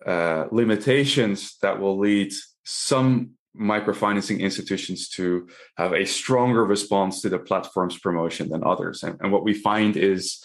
uh, 0.07 0.47
limitations 0.53 1.57
that 1.63 1.81
will 1.81 1.99
lead 1.99 2.33
some 2.65 3.31
microfinancing 3.59 4.41
institutions 4.41 5.09
to 5.09 5.49
have 5.77 5.93
a 5.93 6.05
stronger 6.05 6.65
response 6.65 7.23
to 7.23 7.31
the 7.31 7.39
platform's 7.39 7.99
promotion 7.99 8.51
than 8.51 8.63
others? 8.65 9.03
And, 9.03 9.19
and 9.21 9.33
what 9.33 9.45
we 9.45 9.55
find 9.55 9.97
is 9.97 10.45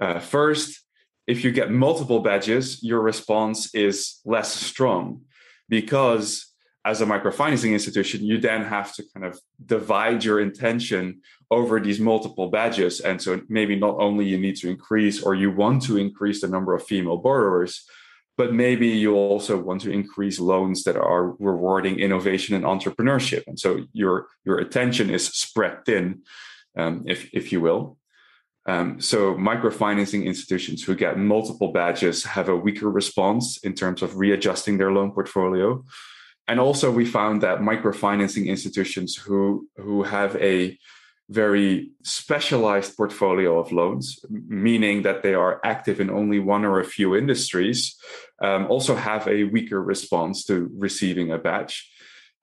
uh, 0.00 0.18
first, 0.18 0.80
if 1.26 1.44
you 1.44 1.52
get 1.52 1.70
multiple 1.70 2.20
badges, 2.20 2.82
your 2.82 3.00
response 3.00 3.74
is 3.74 4.20
less 4.24 4.52
strong 4.52 5.22
because 5.68 6.52
as 6.84 7.00
a 7.00 7.06
microfinancing 7.06 7.72
institution, 7.72 8.24
you 8.24 8.38
then 8.38 8.64
have 8.64 8.92
to 8.94 9.04
kind 9.14 9.24
of 9.24 9.38
divide 9.64 10.24
your 10.24 10.40
intention 10.40 11.20
over 11.50 11.78
these 11.78 12.00
multiple 12.00 12.50
badges. 12.50 12.98
And 13.00 13.22
so 13.22 13.40
maybe 13.48 13.76
not 13.76 13.96
only 14.00 14.26
you 14.26 14.38
need 14.38 14.56
to 14.56 14.68
increase 14.68 15.22
or 15.22 15.34
you 15.34 15.52
want 15.52 15.82
to 15.84 15.96
increase 15.96 16.40
the 16.40 16.48
number 16.48 16.74
of 16.74 16.82
female 16.82 17.18
borrowers, 17.18 17.84
but 18.36 18.52
maybe 18.52 18.88
you 18.88 19.14
also 19.14 19.60
want 19.60 19.82
to 19.82 19.92
increase 19.92 20.40
loans 20.40 20.82
that 20.84 20.96
are 20.96 21.36
rewarding 21.38 22.00
innovation 22.00 22.56
and 22.56 22.64
entrepreneurship. 22.64 23.44
And 23.46 23.60
so 23.60 23.84
your, 23.92 24.26
your 24.44 24.58
attention 24.58 25.10
is 25.10 25.28
spread 25.28 25.84
thin, 25.84 26.22
um, 26.76 27.04
if, 27.06 27.30
if 27.32 27.52
you 27.52 27.60
will. 27.60 27.98
Um, 28.66 29.00
so 29.00 29.34
microfinancing 29.34 30.24
institutions 30.24 30.84
who 30.84 30.94
get 30.94 31.18
multiple 31.18 31.72
badges 31.72 32.24
have 32.24 32.48
a 32.48 32.56
weaker 32.56 32.88
response 32.88 33.58
in 33.58 33.74
terms 33.74 34.02
of 34.02 34.16
readjusting 34.16 34.78
their 34.78 34.92
loan 34.92 35.10
portfolio. 35.10 35.84
And 36.46 36.60
also 36.60 36.90
we 36.90 37.04
found 37.04 37.42
that 37.42 37.58
microfinancing 37.58 38.46
institutions 38.46 39.16
who, 39.16 39.68
who 39.76 40.04
have 40.04 40.36
a 40.36 40.78
very 41.28 41.90
specialized 42.02 42.96
portfolio 42.96 43.58
of 43.58 43.72
loans, 43.72 44.18
meaning 44.30 45.02
that 45.02 45.22
they 45.22 45.34
are 45.34 45.60
active 45.64 46.00
in 46.00 46.10
only 46.10 46.38
one 46.38 46.64
or 46.64 46.78
a 46.78 46.84
few 46.84 47.16
industries, 47.16 47.96
um, 48.42 48.66
also 48.66 48.94
have 48.94 49.26
a 49.28 49.44
weaker 49.44 49.82
response 49.82 50.44
to 50.44 50.70
receiving 50.76 51.32
a 51.32 51.38
badge 51.38 51.88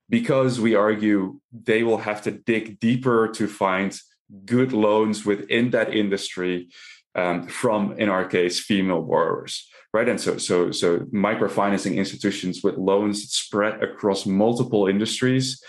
because 0.10 0.60
we 0.60 0.76
argue 0.76 1.40
they 1.52 1.84
will 1.84 2.00
have 2.00 2.22
to 2.24 2.32
dig 2.32 2.80
deeper 2.80 3.28
to 3.28 3.48
find 3.48 4.00
good 4.46 4.74
loans 4.74 5.26
within 5.26 5.72
that 5.72 5.94
industry 5.94 6.70
um, 7.16 7.48
from, 7.48 7.94
in 7.98 8.10
our 8.10 8.26
case, 8.26 8.60
female 8.60 9.02
borrowers, 9.02 9.68
right? 9.94 10.08
And 10.08 10.20
so, 10.20 10.38
so, 10.38 10.72
so 10.72 11.00
microfinancing 11.12 11.96
institutions 11.96 12.62
with 12.64 12.78
loans 12.78 13.32
spread 13.32 13.84
across 13.84 14.26
multiple 14.26 14.88
industries 14.88 15.62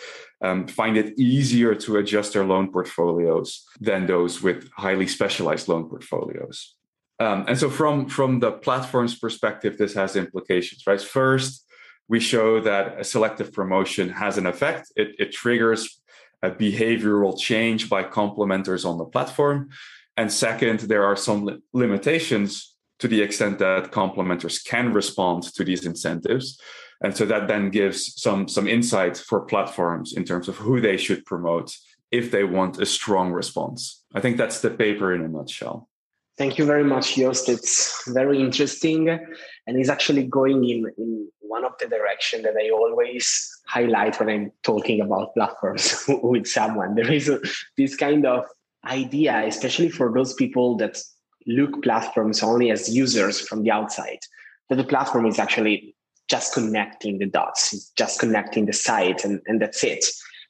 um, 0.43 0.67
find 0.67 0.97
it 0.97 1.19
easier 1.19 1.75
to 1.75 1.97
adjust 1.99 2.33
their 2.33 2.45
loan 2.45 2.73
portfolios 2.73 3.64
than 3.81 4.07
those 4.07 4.43
with 4.43 4.71
highly 4.76 5.07
specialized 5.07 5.69
loan 5.69 5.88
portfolios. 5.88 6.76
Um, 7.19 7.45
and 7.49 7.59
so, 7.59 7.69
from 7.69 8.09
from 8.09 8.40
the 8.40 8.52
platform's 8.52 9.19
perspective, 9.19 9.76
this 9.76 9.93
has 9.95 10.17
implications, 10.17 10.87
right? 10.87 11.00
First, 11.00 11.67
we 12.09 12.19
show 12.19 12.61
that 12.61 12.99
a 12.99 13.05
selective 13.05 13.52
promotion 13.52 14.09
has 14.09 14.38
an 14.38 14.47
effect. 14.47 14.90
It, 14.97 15.14
it 15.19 15.33
triggers 15.33 16.00
a 16.42 16.50
behavioral 16.50 17.38
change 17.38 17.88
by 17.88 18.02
complementors 18.02 18.85
on 18.85 18.99
the 18.99 19.04
platform. 19.04 19.68
And 20.16 20.32
second, 20.32 20.80
there 20.80 21.04
are 21.04 21.16
some 21.16 21.44
li- 21.44 21.59
limitations 21.73 22.76
to 22.99 23.09
the 23.09 23.23
extent 23.23 23.59
that 23.59 23.90
complementors 23.90 24.64
can 24.64 24.92
respond 24.92 25.42
to 25.54 25.64
these 25.64 25.87
incentives. 25.87 26.61
And 27.02 27.16
so 27.16 27.25
that 27.26 27.49
then 27.49 27.70
gives 27.70 28.20
some, 28.20 28.47
some 28.47 28.68
insight 28.68 29.16
for 29.16 29.40
platforms 29.40 30.12
in 30.12 30.25
terms 30.25 30.49
of 30.49 30.56
who 30.56 30.80
they 30.80 30.99
should 30.99 31.25
promote 31.25 31.75
if 32.11 32.30
they 32.30 32.44
want 32.44 32.80
a 32.80 32.87
strong 32.87 33.32
response. 33.32 34.02
I 34.14 34.20
think 34.20 34.37
that's 34.37 34.61
the 34.61 34.70
paper 34.70 35.14
in 35.14 35.23
a 35.23 35.28
nutshell. 35.28 35.88
Thank 36.37 36.59
you 36.59 36.64
very 36.64 36.85
much, 36.85 37.16
Joost. 37.16 37.49
It's 37.49 38.09
very 38.09 38.40
interesting 38.40 39.09
and 39.09 39.78
it's 39.78 39.88
actually 39.88 40.25
going 40.25 40.64
in, 40.64 40.90
in 40.99 41.28
one 41.50 41.64
of 41.64 41.73
the 41.80 41.88
direction 41.88 42.42
that 42.42 42.54
I 42.57 42.71
always 42.71 43.50
highlight 43.66 44.19
when 44.21 44.30
I'm 44.30 44.52
talking 44.62 45.00
about 45.00 45.35
platforms 45.35 46.04
with 46.09 46.47
someone. 46.47 46.95
There 46.95 47.12
is 47.12 47.28
a, 47.28 47.40
this 47.76 47.97
kind 47.97 48.25
of 48.25 48.45
idea, 48.87 49.42
especially 49.47 49.90
for 49.90 50.12
those 50.14 50.33
people 50.35 50.76
that 50.76 51.02
look 51.47 51.83
platforms 51.83 52.42
only 52.42 52.71
as 52.71 52.95
users 52.95 53.40
from 53.40 53.64
the 53.64 53.73
outside, 53.73 54.21
that 54.69 54.76
the 54.76 54.85
platform 54.85 55.26
is 55.26 55.38
actually 55.40 55.97
just 56.28 56.54
connecting 56.54 57.19
the 57.19 57.26
dots, 57.26 57.90
just 57.97 58.21
connecting 58.21 58.66
the 58.66 58.73
site, 58.73 59.25
and, 59.25 59.40
and 59.47 59.61
that's 59.61 59.83
it. 59.83 60.04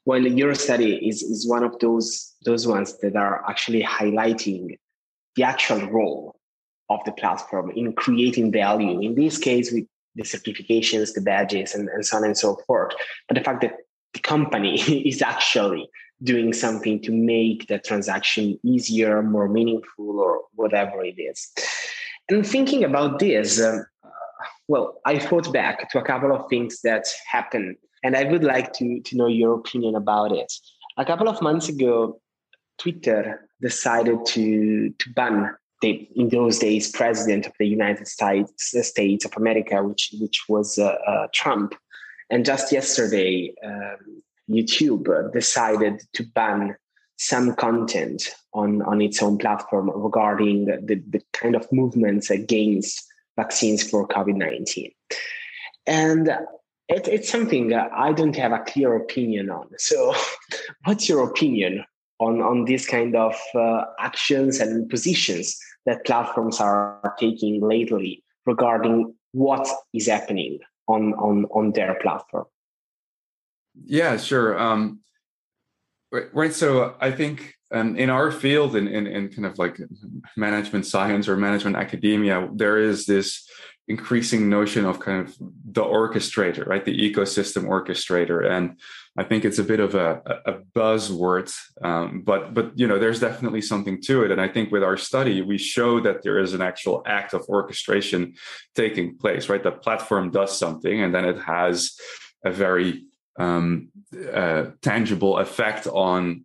While 0.04 0.26
your 0.26 0.54
study 0.54 0.96
is, 0.96 1.22
is 1.22 1.48
one 1.48 1.64
of 1.64 1.78
those, 1.78 2.34
those 2.44 2.66
ones 2.66 2.98
that 2.98 3.16
are 3.16 3.42
actually 3.48 3.82
highlighting 3.82 4.76
the 5.36 5.44
actual 5.44 5.80
role 5.90 6.36
of 6.90 7.00
the 7.06 7.12
platform 7.12 7.70
in 7.74 7.94
creating 7.94 8.52
value. 8.52 9.00
In 9.00 9.14
this 9.14 9.38
case, 9.38 9.72
with 9.72 9.86
the 10.14 10.22
certifications, 10.22 11.14
the 11.14 11.20
badges, 11.20 11.74
and, 11.74 11.88
and 11.88 12.04
so 12.04 12.16
on 12.16 12.24
and 12.24 12.36
so 12.36 12.56
forth. 12.66 12.92
But 13.28 13.36
the 13.36 13.44
fact 13.44 13.60
that 13.62 13.74
the 14.12 14.20
company 14.20 14.80
is 15.08 15.22
actually 15.22 15.88
doing 16.22 16.52
something 16.52 17.00
to 17.02 17.12
make 17.12 17.66
the 17.68 17.78
transaction 17.78 18.58
easier, 18.62 19.22
more 19.22 19.48
meaningful, 19.48 20.20
or 20.20 20.42
whatever 20.54 21.02
it 21.02 21.18
is. 21.18 21.50
And 22.28 22.46
thinking 22.46 22.84
about 22.84 23.18
this, 23.18 23.60
um, 23.60 23.86
well, 24.68 25.00
I 25.04 25.18
thought 25.18 25.52
back 25.52 25.90
to 25.90 25.98
a 25.98 26.04
couple 26.04 26.32
of 26.32 26.48
things 26.48 26.82
that 26.82 27.06
happened, 27.30 27.76
and 28.04 28.16
I 28.16 28.24
would 28.24 28.44
like 28.44 28.72
to, 28.74 29.00
to 29.00 29.16
know 29.16 29.26
your 29.26 29.54
opinion 29.54 29.94
about 29.94 30.32
it. 30.32 30.52
A 30.96 31.04
couple 31.04 31.28
of 31.28 31.40
months 31.40 31.68
ago, 31.68 32.20
Twitter 32.78 33.48
decided 33.60 34.24
to, 34.26 34.90
to 34.90 35.10
ban 35.14 35.54
in 35.82 36.28
those 36.28 36.58
days, 36.58 36.90
president 36.90 37.46
of 37.46 37.52
the 37.58 37.66
United 37.66 38.06
States, 38.06 38.74
States 38.86 39.24
of 39.24 39.32
America, 39.36 39.82
which, 39.82 40.14
which 40.20 40.44
was 40.48 40.78
uh, 40.78 40.96
uh, 41.06 41.26
Trump. 41.32 41.74
And 42.28 42.44
just 42.44 42.72
yesterday, 42.72 43.54
um, 43.64 44.22
YouTube 44.48 45.32
decided 45.32 46.02
to 46.14 46.24
ban 46.34 46.76
some 47.16 47.54
content 47.54 48.34
on, 48.54 48.82
on 48.82 49.00
its 49.00 49.22
own 49.22 49.38
platform 49.38 49.90
regarding 49.94 50.66
the, 50.66 51.02
the 51.08 51.20
kind 51.32 51.54
of 51.54 51.70
movements 51.72 52.30
against 52.30 53.06
vaccines 53.36 53.88
for 53.88 54.06
COVID 54.08 54.36
19. 54.36 54.90
And 55.86 56.28
it, 56.88 57.08
it's 57.08 57.30
something 57.30 57.72
I 57.74 58.12
don't 58.12 58.36
have 58.36 58.52
a 58.52 58.64
clear 58.66 58.96
opinion 58.96 59.50
on. 59.50 59.68
So, 59.78 60.14
what's 60.84 61.08
your 61.08 61.28
opinion 61.28 61.84
on, 62.18 62.42
on 62.42 62.64
these 62.64 62.86
kind 62.86 63.16
of 63.16 63.34
uh, 63.54 63.84
actions 63.98 64.58
and 64.60 64.88
positions 64.88 65.58
that 65.90 66.04
platforms 66.04 66.60
are 66.60 67.14
taking 67.18 67.60
lately 67.60 68.22
regarding 68.46 69.14
what 69.32 69.68
is 69.92 70.06
happening 70.06 70.58
on 70.86 71.14
on 71.14 71.44
on 71.46 71.72
their 71.72 71.94
platform. 72.00 72.46
Yeah 73.84 74.16
sure. 74.16 74.58
Um, 74.58 75.00
right 76.32 76.52
so 76.52 76.96
i 77.00 77.08
think 77.12 77.54
um, 77.72 77.94
in 77.94 78.10
our 78.10 78.32
field 78.32 78.74
in, 78.74 78.88
in, 78.88 79.06
in 79.06 79.28
kind 79.28 79.46
of 79.46 79.60
like 79.60 79.78
management 80.36 80.84
science 80.84 81.28
or 81.28 81.36
management 81.36 81.76
academia 81.76 82.48
there 82.52 82.78
is 82.78 83.06
this 83.06 83.48
increasing 83.90 84.48
notion 84.48 84.86
of 84.86 85.00
kind 85.00 85.20
of 85.26 85.36
the 85.38 85.82
orchestrator 85.82 86.64
right? 86.66 86.84
The 86.84 86.96
ecosystem 86.96 87.64
orchestrator. 87.64 88.48
And 88.48 88.78
i 89.18 89.24
think 89.24 89.44
it's 89.44 89.58
a 89.58 89.64
bit 89.64 89.80
of 89.80 89.94
a, 89.94 90.20
a 90.46 90.54
buzzword 90.74 91.52
um, 91.82 92.22
but 92.22 92.54
but 92.54 92.78
you 92.78 92.86
know 92.86 92.98
there's 92.98 93.20
definitely 93.20 93.60
something 93.60 94.00
to 94.02 94.24
it. 94.24 94.30
And 94.30 94.40
i 94.40 94.48
think 94.48 94.70
with 94.70 94.82
our 94.82 94.96
study 94.96 95.42
we 95.42 95.58
show 95.58 96.00
that 96.00 96.22
there 96.22 96.38
is 96.38 96.54
an 96.54 96.62
actual 96.62 97.02
act 97.06 97.34
of 97.34 97.44
orchestration 97.48 98.34
taking 98.74 99.16
place 99.16 99.48
right? 99.48 99.62
The 99.62 99.72
platform 99.72 100.30
does 100.30 100.58
something 100.58 101.02
and 101.02 101.14
then 101.14 101.24
it 101.24 101.38
has 101.40 101.96
a 102.44 102.50
very 102.50 103.04
um, 103.38 103.90
uh, 104.32 104.66
tangible 104.82 105.38
effect 105.38 105.86
on 105.86 106.44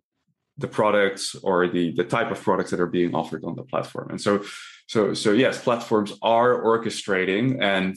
the 0.58 0.68
products 0.68 1.34
or 1.42 1.68
the 1.68 1.92
the 1.92 2.04
type 2.04 2.30
of 2.30 2.40
products 2.40 2.70
that 2.70 2.80
are 2.80 2.86
being 2.86 3.14
offered 3.14 3.44
on 3.44 3.56
the 3.56 3.62
platform. 3.62 4.08
And 4.10 4.20
so 4.20 4.42
so 4.86 5.14
so 5.14 5.32
yes 5.32 5.62
platforms 5.62 6.12
are 6.22 6.62
orchestrating 6.62 7.60
and 7.60 7.96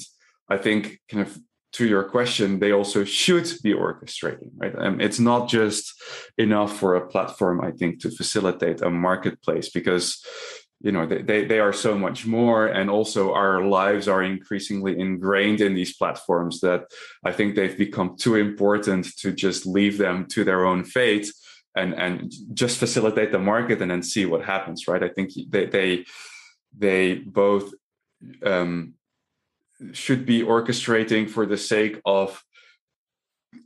i 0.50 0.58
think 0.58 1.00
kind 1.10 1.26
of 1.26 1.38
to 1.72 1.88
your 1.88 2.04
question 2.04 2.60
they 2.60 2.72
also 2.72 3.04
should 3.04 3.48
be 3.64 3.74
orchestrating 3.74 4.50
right? 4.58 4.76
Um, 4.78 5.00
it's 5.00 5.20
not 5.20 5.50
just 5.50 5.94
enough 6.38 6.78
for 6.78 6.96
a 6.96 7.08
platform 7.08 7.62
i 7.62 7.72
think 7.72 8.00
to 8.02 8.12
facilitate 8.12 8.82
a 8.82 8.90
marketplace 8.90 9.70
because 9.70 10.24
you 10.82 10.94
know 10.94 11.06
they, 11.06 11.44
they, 11.44 11.60
are 11.60 11.74
so 11.74 11.98
much 11.98 12.26
more 12.26 12.68
and 12.68 12.90
also 12.90 13.34
our 13.34 13.66
lives 13.66 14.08
are 14.08 14.24
increasingly 14.24 14.98
ingrained 14.98 15.60
in 15.60 15.74
these 15.74 15.96
platforms 15.98 16.62
that 16.62 16.86
i 17.26 17.32
think 17.32 17.56
they've 17.56 17.78
become 17.78 18.16
too 18.18 18.36
important 18.36 19.06
to 19.18 19.34
just 19.34 19.66
leave 19.66 19.98
them 19.98 20.26
to 20.26 20.46
their 20.46 20.66
own 20.66 20.84
fate 20.84 21.30
and 21.76 21.94
and 21.94 22.32
just 22.54 22.78
facilitate 22.78 23.32
the 23.32 23.40
market 23.40 23.82
and 23.82 23.92
then 23.92 24.04
see 24.04 24.26
what 24.26 24.44
happens 24.44 24.88
right? 24.88 25.04
I 25.04 25.10
think 25.10 25.32
they 25.50 25.66
they 25.66 26.06
they 26.78 27.16
both 27.16 27.72
um, 28.46 28.94
should 29.94 30.26
be 30.26 30.42
orchestrating 30.42 31.30
for 31.30 31.46
the 31.46 31.58
sake 31.58 32.00
of 32.06 32.44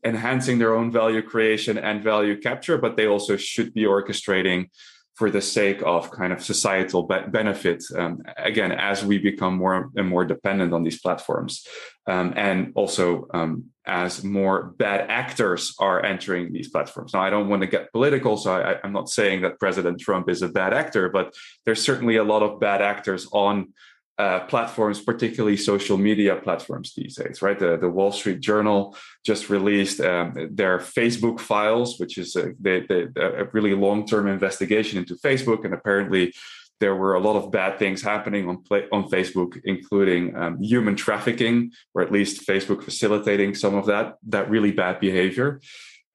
enhancing 0.05 0.59
their 0.59 0.75
own 0.75 0.91
value 0.91 1.21
creation 1.21 1.77
and 1.77 2.03
value 2.03 2.39
capture 2.39 2.77
but 2.77 2.95
they 2.95 3.07
also 3.07 3.35
should 3.35 3.73
be 3.73 3.83
orchestrating 3.83 4.67
for 5.15 5.29
the 5.29 5.41
sake 5.41 5.81
of 5.85 6.09
kind 6.09 6.33
of 6.33 6.43
societal 6.43 7.03
be- 7.03 7.27
benefit 7.27 7.83
um, 7.95 8.21
again 8.37 8.71
as 8.71 9.05
we 9.05 9.19
become 9.19 9.55
more 9.57 9.91
and 9.95 10.07
more 10.07 10.25
dependent 10.25 10.73
on 10.73 10.83
these 10.83 10.99
platforms. 10.99 11.65
Um, 12.07 12.33
and 12.35 12.73
also 12.75 13.27
um, 13.33 13.65
as 13.85 14.23
more 14.23 14.73
bad 14.77 15.09
actors 15.09 15.75
are 15.79 16.03
entering 16.03 16.51
these 16.51 16.69
platforms. 16.69 17.13
Now 17.13 17.21
i 17.21 17.29
don't 17.29 17.47
want 17.47 17.61
to 17.61 17.67
get 17.67 17.91
political 17.91 18.37
so 18.37 18.53
I, 18.53 18.79
i'm 18.83 18.93
not 18.93 19.09
saying 19.09 19.41
that 19.41 19.59
president 19.59 19.99
trump 19.99 20.29
is 20.29 20.41
a 20.41 20.49
bad 20.49 20.73
actor 20.73 21.09
but 21.09 21.33
there's 21.65 21.81
certainly 21.81 22.15
a 22.15 22.23
lot 22.23 22.43
of 22.43 22.59
bad 22.59 22.81
actors 22.81 23.27
on 23.31 23.73
uh, 24.19 24.41
platforms, 24.41 25.01
particularly 25.01 25.57
social 25.57 25.97
media 25.97 26.35
platforms 26.35 26.93
these 26.95 27.15
days, 27.15 27.41
right? 27.41 27.57
The, 27.57 27.77
the 27.77 27.89
Wall 27.89 28.11
Street 28.11 28.41
Journal 28.41 28.95
just 29.25 29.49
released 29.49 29.99
um, 30.01 30.49
their 30.51 30.77
Facebook 30.77 31.39
files, 31.39 31.99
which 31.99 32.17
is 32.17 32.35
a, 32.35 32.53
they, 32.59 32.81
they, 32.81 33.07
a 33.15 33.45
really 33.53 33.73
long 33.73 34.05
term 34.05 34.27
investigation 34.27 34.99
into 34.99 35.15
Facebook. 35.15 35.65
And 35.65 35.73
apparently, 35.73 36.33
there 36.79 36.95
were 36.95 37.15
a 37.15 37.19
lot 37.19 37.37
of 37.37 37.51
bad 37.51 37.79
things 37.79 38.01
happening 38.01 38.47
on 38.47 38.61
play, 38.61 38.85
on 38.91 39.09
Facebook, 39.09 39.59
including 39.63 40.35
um, 40.35 40.61
human 40.61 40.95
trafficking, 40.95 41.71
or 41.93 42.01
at 42.01 42.11
least 42.11 42.45
Facebook 42.45 42.83
facilitating 42.83 43.55
some 43.55 43.73
of 43.73 43.85
that 43.87 44.15
that 44.27 44.49
really 44.49 44.71
bad 44.71 44.99
behavior. 44.99 45.59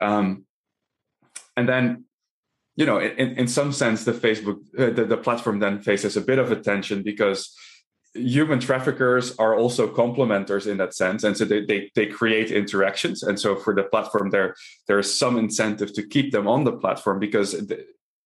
Um, 0.00 0.44
and 1.56 1.68
then 1.68 2.04
you 2.76 2.86
know, 2.86 3.00
in, 3.00 3.30
in 3.36 3.48
some 3.48 3.72
sense, 3.72 4.04
the 4.04 4.12
Facebook, 4.12 4.58
uh, 4.78 4.90
the, 4.94 5.04
the 5.04 5.16
platform 5.16 5.58
then 5.58 5.80
faces 5.80 6.16
a 6.16 6.20
bit 6.20 6.38
of 6.38 6.52
attention 6.52 7.02
because 7.02 7.52
human 8.18 8.60
traffickers 8.60 9.36
are 9.38 9.54
also 9.54 9.88
complementors 9.88 10.66
in 10.66 10.76
that 10.78 10.94
sense. 10.94 11.24
And 11.24 11.36
so 11.36 11.44
they, 11.44 11.64
they, 11.64 11.90
they 11.94 12.06
create 12.06 12.50
interactions. 12.50 13.22
And 13.22 13.38
so 13.38 13.56
for 13.56 13.74
the 13.74 13.84
platform 13.84 14.30
there 14.30 14.54
there 14.86 14.98
is 14.98 15.18
some 15.18 15.38
incentive 15.38 15.92
to 15.94 16.06
keep 16.06 16.32
them 16.32 16.46
on 16.46 16.64
the 16.64 16.72
platform 16.72 17.18
because 17.18 17.54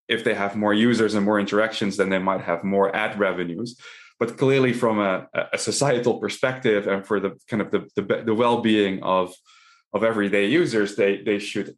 if 0.07 0.23
they 0.23 0.33
have 0.33 0.55
more 0.55 0.73
users 0.73 1.13
and 1.13 1.25
more 1.25 1.39
interactions 1.39 1.97
then 1.97 2.09
they 2.09 2.19
might 2.19 2.41
have 2.41 2.63
more 2.63 2.95
ad 2.95 3.17
revenues. 3.19 3.79
But 4.19 4.37
clearly 4.37 4.73
from 4.73 4.99
a, 4.99 5.27
a 5.51 5.57
societal 5.57 6.19
perspective 6.19 6.87
and 6.87 7.05
for 7.05 7.19
the 7.19 7.31
kind 7.47 7.61
of 7.61 7.71
the, 7.71 7.87
the, 7.95 8.23
the 8.25 8.35
well-being 8.35 9.01
of 9.03 9.33
of 9.93 10.03
everyday 10.03 10.47
users 10.47 10.95
they 10.95 11.21
they 11.21 11.39
should 11.39 11.75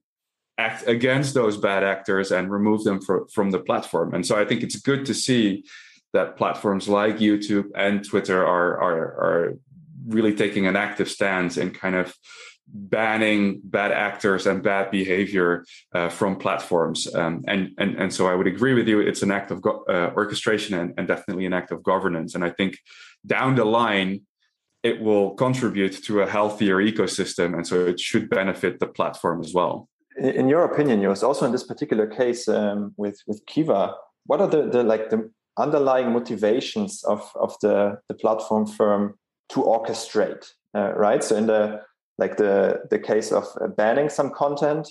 act 0.58 0.88
against 0.88 1.34
those 1.34 1.58
bad 1.58 1.84
actors 1.84 2.32
and 2.32 2.49
remove 2.49 2.86
them 2.86 3.01
for, 3.01 3.28
from 3.34 3.51
the 3.51 3.60
platform. 3.60 4.13
And 4.13 4.25
so 4.25 4.39
i 4.39 4.45
think 4.45 4.63
it's 4.63 4.78
good 4.78 5.06
to 5.06 5.13
see 5.13 5.63
that 6.15 6.38
platforms 6.41 6.86
like 6.99 7.15
YouTube 7.28 7.67
and 7.86 7.95
Twitter 8.12 8.39
are 8.56 8.71
are 8.88 9.04
are 9.25 9.43
really 10.15 10.36
taking 10.43 10.65
an 10.67 10.75
active 10.88 11.10
stance 11.10 11.54
in 11.63 11.67
kind 11.84 11.95
of 11.95 12.08
banning 12.67 13.62
bad 13.63 13.91
actors 13.91 14.47
and 14.47 14.63
bad 14.63 14.86
behavior 14.91 15.49
uh, 15.97 16.10
from 16.10 16.36
platforms. 16.45 16.99
Um, 17.19 17.43
and, 17.47 17.62
and, 17.78 17.91
and 18.01 18.13
so 18.13 18.28
I 18.28 18.36
would 18.38 18.47
agree 18.47 18.73
with 18.73 18.88
you. 18.88 18.99
It's 18.99 19.23
an 19.23 19.32
act 19.32 19.51
of 19.51 19.62
go- 19.62 19.84
uh, 19.88 20.12
orchestration 20.15 20.73
and, 20.80 20.93
and 20.97 21.08
definitely 21.08 21.45
an 21.45 21.54
act 21.54 21.71
of 21.71 21.84
governance. 21.84 22.36
And 22.36 22.43
I 22.43 22.49
think 22.49 22.78
down 23.25 23.56
the 23.56 23.65
line, 23.65 24.12
it 24.84 24.99
will 24.99 25.28
contribute 25.45 26.04
to 26.08 26.21
a 26.21 26.28
healthier 26.28 26.78
ecosystem. 26.78 27.54
And 27.56 27.65
so 27.65 27.86
it 27.86 27.99
should 27.99 28.30
benefit 28.30 28.80
the 28.80 28.88
platform 28.88 29.41
as 29.45 29.51
well. 29.54 29.88
In 30.17 30.47
your 30.49 30.63
opinion, 30.65 31.01
yours 31.01 31.23
also 31.23 31.45
in 31.45 31.51
this 31.51 31.67
particular 31.71 32.08
case 32.08 32.47
um, 32.47 32.93
with, 32.97 33.17
with 33.28 33.39
Kiva, 33.45 33.82
what 34.25 34.41
are 34.41 34.47
the, 34.47 34.63
the 34.73 34.84
like 34.84 35.10
the 35.10 35.19
underlying 35.57 36.11
motivations 36.11 37.03
of, 37.03 37.31
of 37.35 37.55
the, 37.61 37.99
the 38.07 38.13
platform 38.13 38.65
firm 38.65 39.17
to 39.49 39.61
orchestrate, 39.61 40.51
uh, 40.73 40.93
right? 40.95 41.23
So 41.23 41.35
in 41.35 41.47
the 41.47 41.81
like 42.17 42.37
the 42.37 42.81
the 42.89 42.99
case 42.99 43.31
of 43.31 43.45
banning 43.75 44.09
some 44.09 44.31
content, 44.31 44.89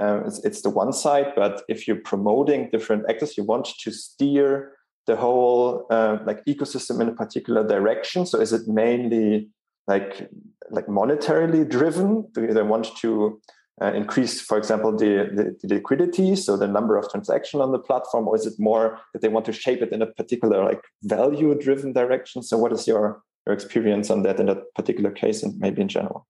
uh, 0.00 0.22
it's, 0.26 0.38
it's 0.44 0.62
the 0.62 0.70
one 0.70 0.92
side. 0.92 1.32
But 1.36 1.62
if 1.68 1.86
you're 1.86 2.00
promoting 2.00 2.70
different 2.70 3.04
actors, 3.08 3.36
you 3.36 3.44
want 3.44 3.66
to 3.66 3.90
steer 3.90 4.72
the 5.06 5.16
whole 5.16 5.86
uh, 5.90 6.18
like 6.24 6.44
ecosystem 6.46 7.00
in 7.00 7.08
a 7.08 7.14
particular 7.14 7.66
direction. 7.66 8.24
So 8.26 8.40
is 8.40 8.52
it 8.52 8.66
mainly 8.66 9.50
like 9.86 10.30
like 10.70 10.86
monetarily 10.86 11.68
driven? 11.68 12.28
Do 12.32 12.46
they 12.46 12.62
want 12.62 12.96
to 12.98 13.40
uh, 13.82 13.92
increase, 13.94 14.40
for 14.40 14.56
example, 14.56 14.96
the, 14.96 15.28
the, 15.34 15.56
the, 15.66 15.74
liquidity, 15.74 16.36
so 16.36 16.56
the 16.56 16.68
number 16.68 16.96
of 16.96 17.10
transactions 17.10 17.60
on 17.60 17.72
the 17.72 17.78
platform, 17.78 18.28
or 18.28 18.36
is 18.36 18.46
it 18.46 18.54
more 18.58 19.00
that 19.12 19.22
they 19.22 19.28
want 19.28 19.44
to 19.46 19.52
shape 19.52 19.82
it 19.82 19.92
in 19.92 20.02
a 20.02 20.06
particular 20.06 20.64
like 20.64 20.82
value-driven 21.02 21.92
direction? 21.92 22.42
So, 22.42 22.56
what 22.58 22.72
is 22.72 22.86
your 22.86 23.22
your 23.46 23.54
experience 23.54 24.08
on 24.08 24.22
that 24.22 24.38
in 24.38 24.46
that 24.46 24.72
particular 24.74 25.10
case, 25.10 25.42
and 25.42 25.58
maybe 25.58 25.82
in 25.82 25.88
general? 25.88 26.26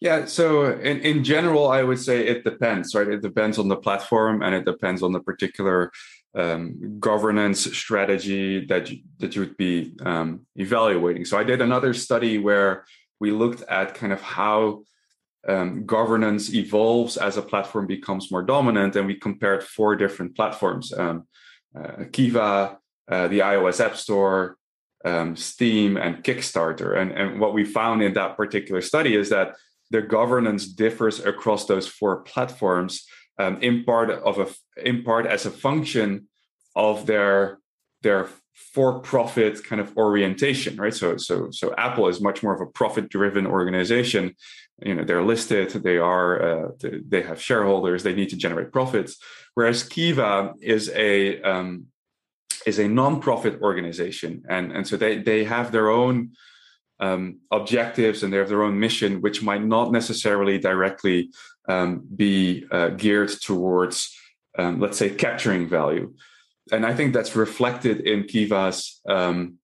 Yeah, 0.00 0.26
so 0.26 0.72
in, 0.72 1.00
in 1.00 1.24
general, 1.24 1.68
I 1.68 1.82
would 1.82 1.98
say 1.98 2.26
it 2.26 2.44
depends, 2.44 2.94
right? 2.94 3.08
It 3.08 3.22
depends 3.22 3.58
on 3.58 3.68
the 3.68 3.76
platform 3.76 4.42
and 4.42 4.54
it 4.54 4.64
depends 4.66 5.02
on 5.02 5.12
the 5.12 5.20
particular 5.20 5.90
um, 6.34 6.98
governance 7.00 7.60
strategy 7.74 8.66
that 8.66 8.90
you, 8.90 8.98
that 9.20 9.34
you 9.34 9.40
would 9.40 9.56
be 9.56 9.94
um, 10.04 10.46
evaluating. 10.56 11.24
So 11.24 11.38
I 11.38 11.44
did 11.44 11.62
another 11.62 11.94
study 11.94 12.36
where 12.36 12.84
we 13.20 13.30
looked 13.30 13.62
at 13.70 13.94
kind 13.94 14.12
of 14.12 14.20
how 14.20 14.82
um, 15.48 15.86
governance 15.86 16.52
evolves 16.52 17.16
as 17.16 17.36
a 17.36 17.42
platform 17.42 17.86
becomes 17.86 18.30
more 18.30 18.42
dominant. 18.42 18.96
And 18.96 19.06
we 19.06 19.14
compared 19.14 19.62
four 19.62 19.96
different 19.96 20.34
platforms 20.34 20.92
um, 20.92 21.26
uh, 21.78 22.04
Kiva, 22.12 22.78
uh, 23.08 23.28
the 23.28 23.40
iOS 23.40 23.84
App 23.84 23.96
Store, 23.96 24.56
um, 25.04 25.36
Steam, 25.36 25.96
and 25.96 26.24
Kickstarter. 26.24 26.96
And, 26.96 27.12
and 27.12 27.40
what 27.40 27.54
we 27.54 27.64
found 27.64 28.02
in 28.02 28.14
that 28.14 28.36
particular 28.36 28.80
study 28.80 29.14
is 29.14 29.28
that 29.28 29.56
the 29.90 30.02
governance 30.02 30.66
differs 30.66 31.20
across 31.24 31.66
those 31.66 31.86
four 31.86 32.22
platforms 32.22 33.06
um, 33.38 33.60
in 33.62 33.84
part 33.84 34.10
of 34.10 34.38
a 34.38 34.48
in 34.84 35.02
part 35.02 35.26
as 35.26 35.46
a 35.46 35.50
function 35.50 36.28
of 36.74 37.06
their 37.06 37.58
their 38.02 38.28
for-profit 38.54 39.62
kind 39.64 39.80
of 39.80 39.94
orientation 39.96 40.76
right 40.76 40.94
so 40.94 41.16
so 41.18 41.50
so 41.50 41.74
apple 41.76 42.08
is 42.08 42.20
much 42.20 42.42
more 42.42 42.54
of 42.54 42.60
a 42.60 42.66
profit-driven 42.66 43.46
organization 43.46 44.34
you 44.82 44.94
know 44.94 45.04
they're 45.04 45.22
listed 45.22 45.70
they 45.70 45.98
are 45.98 46.42
uh, 46.42 46.68
they 46.80 47.22
have 47.22 47.40
shareholders 47.40 48.02
they 48.02 48.14
need 48.14 48.30
to 48.30 48.36
generate 48.36 48.72
profits. 48.72 49.16
Whereas 49.54 49.82
kiva 49.82 50.54
is 50.60 50.90
a 50.94 51.40
um, 51.42 51.86
is 52.66 52.78
a 52.78 52.88
non-profit 52.88 53.62
organization 53.62 54.42
and 54.48 54.72
and 54.72 54.86
so 54.86 54.96
they 54.96 55.18
they 55.18 55.44
have 55.44 55.72
their 55.72 55.88
own 55.88 56.32
um, 57.00 57.40
objectives 57.50 58.22
and 58.22 58.32
they 58.32 58.38
have 58.38 58.48
their 58.48 58.62
own 58.62 58.78
mission 58.78 59.20
which 59.20 59.42
might 59.42 59.64
not 59.64 59.92
necessarily 59.92 60.58
directly 60.58 61.30
um, 61.68 62.06
be 62.14 62.64
uh, 62.70 62.88
geared 62.88 63.30
towards 63.40 64.14
um, 64.58 64.80
let's 64.80 64.98
say 64.98 65.10
capturing 65.10 65.68
value. 65.68 66.14
And 66.72 66.84
i 66.84 66.92
think 66.94 67.14
that's 67.14 67.36
reflected 67.36 68.00
in 68.00 68.24
kiva's 68.24 69.00
um, 69.08 69.58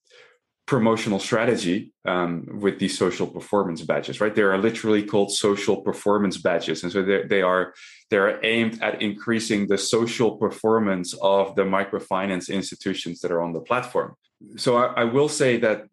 promotional 0.66 1.18
strategy 1.18 1.92
um, 2.06 2.46
with 2.60 2.78
these 2.78 2.96
social 2.96 3.26
performance 3.26 3.82
badges, 3.82 4.20
right? 4.20 4.34
They 4.34 4.42
are 4.42 4.58
literally 4.58 5.02
called 5.02 5.32
social 5.32 5.80
performance 5.82 6.38
badges, 6.38 6.82
and 6.82 6.92
so 6.92 7.02
they, 7.02 7.42
are 7.42 7.74
they 8.10 8.18
are 8.18 8.38
aimed 8.44 8.80
at 8.82 9.02
increasing 9.02 9.66
the 9.66 9.78
social 9.78 10.36
performance 10.36 11.14
of 11.20 11.54
the 11.56 11.62
microfinance 11.62 12.48
institutions 12.48 13.20
that 13.20 13.32
are 13.32 13.42
on 13.42 13.52
the 13.52 13.60
platform. 13.60 14.14
So 14.56 14.76
I, 14.76 15.02
I 15.02 15.04
will 15.04 15.28
say 15.28 15.58
that 15.58 15.86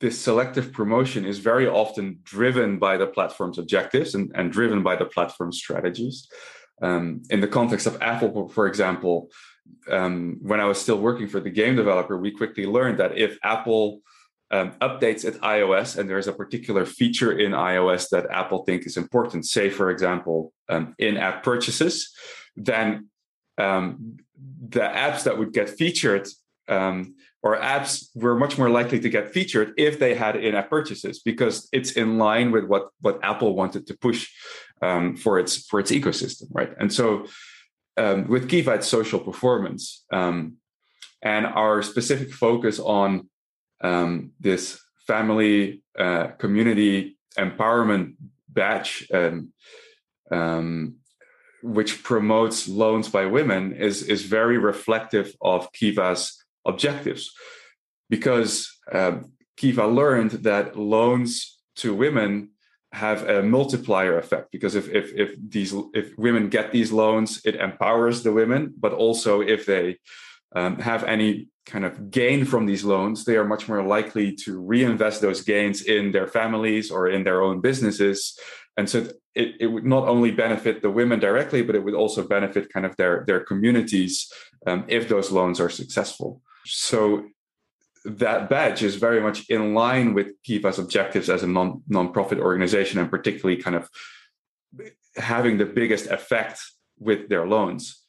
this 0.00 0.18
selective 0.18 0.72
promotion 0.72 1.26
is 1.26 1.38
very 1.38 1.68
often 1.68 2.20
driven 2.22 2.78
by 2.78 2.96
the 2.96 3.06
platform's 3.06 3.58
objectives 3.58 4.14
and, 4.14 4.32
and 4.34 4.50
driven 4.50 4.82
by 4.82 4.96
the 4.96 5.04
platform 5.04 5.52
strategies. 5.52 6.26
Um, 6.82 7.22
in 7.28 7.40
the 7.40 7.48
context 7.48 7.86
of 7.86 8.00
Apple, 8.00 8.48
for 8.48 8.66
example, 8.66 9.28
um, 9.90 10.38
when 10.42 10.60
I 10.60 10.64
was 10.64 10.80
still 10.80 10.98
working 10.98 11.28
for 11.28 11.40
the 11.40 11.50
game 11.50 11.76
developer, 11.76 12.16
we 12.16 12.30
quickly 12.30 12.66
learned 12.66 12.98
that 12.98 13.16
if 13.16 13.38
Apple 13.42 14.00
um, 14.50 14.72
updates 14.80 15.24
its 15.24 15.38
iOS 15.38 15.96
and 15.96 16.08
there's 16.08 16.26
a 16.26 16.32
particular 16.32 16.84
feature 16.84 17.38
in 17.38 17.52
iOS 17.52 18.08
that 18.10 18.30
Apple 18.30 18.64
think 18.64 18.86
is 18.86 18.96
important, 18.96 19.46
say 19.46 19.70
for 19.70 19.90
example 19.90 20.52
um, 20.68 20.94
in-app 20.98 21.42
purchases, 21.42 22.12
then 22.56 23.08
um, 23.58 24.16
the 24.68 24.80
apps 24.80 25.24
that 25.24 25.38
would 25.38 25.52
get 25.52 25.70
featured 25.70 26.26
um, 26.68 27.14
or 27.42 27.58
apps 27.58 28.08
were 28.14 28.36
much 28.36 28.58
more 28.58 28.70
likely 28.70 29.00
to 29.00 29.08
get 29.08 29.32
featured 29.32 29.72
if 29.76 29.98
they 29.98 30.14
had 30.14 30.36
in-app 30.36 30.68
purchases 30.68 31.20
because 31.20 31.68
it's 31.72 31.92
in 31.92 32.18
line 32.18 32.50
with 32.50 32.64
what 32.64 32.88
what 33.00 33.18
Apple 33.22 33.54
wanted 33.54 33.86
to 33.86 33.96
push 33.96 34.28
um, 34.82 35.16
for 35.16 35.38
its 35.38 35.66
for 35.66 35.80
its 35.80 35.90
ecosystem, 35.90 36.44
right? 36.52 36.72
And 36.78 36.92
so 36.92 37.26
um, 38.00 38.28
with 38.28 38.48
Kiva, 38.48 38.74
it's 38.74 38.88
social 38.88 39.20
performance. 39.20 40.04
Um, 40.10 40.56
and 41.22 41.44
our 41.46 41.82
specific 41.82 42.32
focus 42.32 42.78
on 42.78 43.28
um, 43.82 44.32
this 44.40 44.80
family 45.06 45.82
uh, 45.98 46.28
community 46.38 47.18
empowerment 47.36 48.14
badge, 48.48 49.06
um, 49.12 49.52
um, 50.30 50.96
which 51.62 52.02
promotes 52.02 52.68
loans 52.68 53.08
by 53.08 53.26
women, 53.26 53.74
is, 53.74 54.02
is 54.02 54.22
very 54.22 54.56
reflective 54.56 55.34
of 55.42 55.70
Kiva's 55.72 56.42
objectives. 56.64 57.30
Because 58.08 58.52
um, 58.92 59.32
Kiva 59.56 59.86
learned 59.86 60.32
that 60.48 60.76
loans 60.78 61.58
to 61.76 61.94
women 61.94 62.50
have 62.92 63.28
a 63.28 63.42
multiplier 63.42 64.18
effect 64.18 64.50
because 64.50 64.74
if 64.74 64.88
if 64.88 65.12
if 65.14 65.34
these 65.48 65.72
if 65.94 66.16
women 66.18 66.48
get 66.48 66.72
these 66.72 66.90
loans 66.90 67.40
it 67.44 67.54
empowers 67.54 68.22
the 68.22 68.32
women 68.32 68.74
but 68.76 68.92
also 68.92 69.40
if 69.40 69.64
they 69.64 69.96
um, 70.56 70.78
have 70.80 71.04
any 71.04 71.48
kind 71.66 71.84
of 71.84 72.10
gain 72.10 72.44
from 72.44 72.66
these 72.66 72.82
loans 72.82 73.24
they 73.24 73.36
are 73.36 73.44
much 73.44 73.68
more 73.68 73.82
likely 73.82 74.34
to 74.34 74.60
reinvest 74.60 75.20
those 75.20 75.42
gains 75.42 75.82
in 75.82 76.10
their 76.10 76.26
families 76.26 76.90
or 76.90 77.08
in 77.08 77.22
their 77.22 77.42
own 77.42 77.60
businesses. 77.60 78.36
And 78.76 78.90
so 78.90 79.06
it, 79.36 79.54
it 79.60 79.66
would 79.68 79.84
not 79.84 80.08
only 80.08 80.32
benefit 80.32 80.82
the 80.82 80.90
women 80.90 81.20
directly 81.20 81.62
but 81.62 81.76
it 81.76 81.84
would 81.84 81.94
also 81.94 82.26
benefit 82.26 82.72
kind 82.72 82.84
of 82.84 82.96
their 82.96 83.24
their 83.26 83.40
communities 83.40 84.32
um, 84.66 84.84
if 84.88 85.08
those 85.08 85.30
loans 85.30 85.60
are 85.60 85.70
successful. 85.70 86.42
So 86.66 87.26
that 88.04 88.48
badge 88.48 88.82
is 88.82 88.96
very 88.96 89.20
much 89.20 89.48
in 89.48 89.74
line 89.74 90.14
with 90.14 90.32
Kiva's 90.42 90.78
objectives 90.78 91.28
as 91.28 91.42
a 91.42 91.46
non 91.46 91.82
non-profit 91.88 92.38
organization, 92.38 92.98
and 92.98 93.10
particularly 93.10 93.60
kind 93.60 93.76
of 93.76 93.88
having 95.16 95.58
the 95.58 95.66
biggest 95.66 96.06
effect 96.06 96.60
with 96.98 97.28
their 97.28 97.46
loans. 97.46 98.02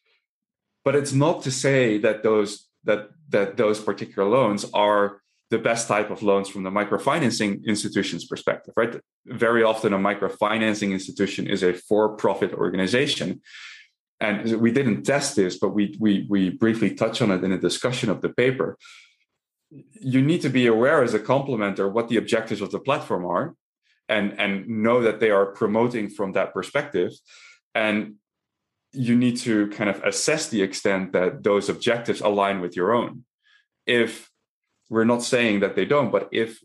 But 0.86 0.96
it's 0.96 1.14
not 1.14 1.44
to 1.44 1.52
say 1.52 1.98
that 2.00 2.24
those 2.24 2.68
that 2.84 3.10
that 3.30 3.58
those 3.58 3.80
particular 3.80 4.28
loans 4.28 4.66
are 4.74 5.22
the 5.50 5.60
best 5.60 5.90
type 5.90 6.10
of 6.10 6.24
loans 6.24 6.48
from 6.48 6.64
the 6.64 6.70
microfinancing 6.70 7.66
institution's 7.66 8.26
perspective, 8.26 8.74
right? 8.78 9.02
Very 9.26 9.64
often, 9.64 9.92
a 9.92 10.00
microfinancing 10.00 10.92
institution 10.94 11.46
is 11.46 11.62
a 11.62 11.74
for-profit 11.74 12.54
organization. 12.54 13.42
And 14.22 14.62
we 14.62 14.72
didn't 14.72 15.04
test 15.04 15.36
this, 15.36 15.60
but 15.60 15.70
we, 15.70 15.98
we, 16.00 16.26
we 16.30 16.52
briefly 16.52 16.94
touch 16.96 17.22
on 17.22 17.32
it 17.32 17.44
in 17.44 17.52
a 17.52 17.58
discussion 17.58 18.10
of 18.10 18.22
the 18.22 18.30
paper 18.30 18.78
you 19.72 20.22
need 20.22 20.42
to 20.42 20.50
be 20.50 20.68
aware 20.68 21.04
as 21.04 21.14
a 21.14 21.20
complementor 21.20 21.92
what 21.92 22.10
the 22.10 22.18
objectives 22.18 22.62
of 22.62 22.72
the 22.72 22.80
platform 22.80 23.26
are 23.26 23.56
and 24.10 24.40
and 24.40 24.68
know 24.68 25.02
that 25.02 25.20
they 25.20 25.32
are 25.32 25.46
promoting 25.46 26.10
from 26.10 26.34
that 26.34 26.54
perspective. 26.54 27.12
And 27.74 28.16
you 28.92 29.16
need 29.16 29.38
to 29.38 29.70
kind 29.70 29.90
of 29.90 30.04
assess 30.04 30.50
the 30.50 30.62
extent 30.62 31.14
that 31.14 31.44
those 31.44 31.70
objectives 31.70 32.20
align 32.20 32.60
with 32.60 32.76
your 32.76 32.94
own. 32.94 33.24
If 33.86 34.30
we're 34.90 35.06
not 35.06 35.24
saying 35.24 35.62
that 35.62 35.76
they 35.76 35.86
don't 35.86 36.12
but 36.12 36.28
if 36.34 36.60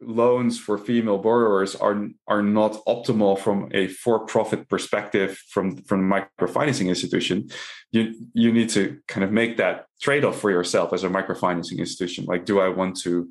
loans 0.00 0.58
for 0.58 0.78
female 0.78 1.18
borrowers 1.18 1.74
are 1.76 2.08
are 2.26 2.42
not 2.42 2.72
optimal 2.86 3.38
from 3.38 3.68
a 3.72 3.86
for-profit 3.88 4.68
perspective 4.68 5.38
from 5.48 5.76
from 5.76 6.08
the 6.08 6.22
microfinancing 6.40 6.88
institution. 6.88 7.48
You 7.92 8.14
you 8.32 8.52
need 8.52 8.70
to 8.70 8.98
kind 9.08 9.24
of 9.24 9.30
make 9.30 9.56
that 9.58 9.86
trade-off 10.00 10.40
for 10.40 10.50
yourself 10.50 10.92
as 10.92 11.04
a 11.04 11.08
microfinancing 11.08 11.78
institution. 11.78 12.24
Like 12.24 12.44
do 12.44 12.60
i 12.60 12.68
want 12.68 12.96
to 13.00 13.30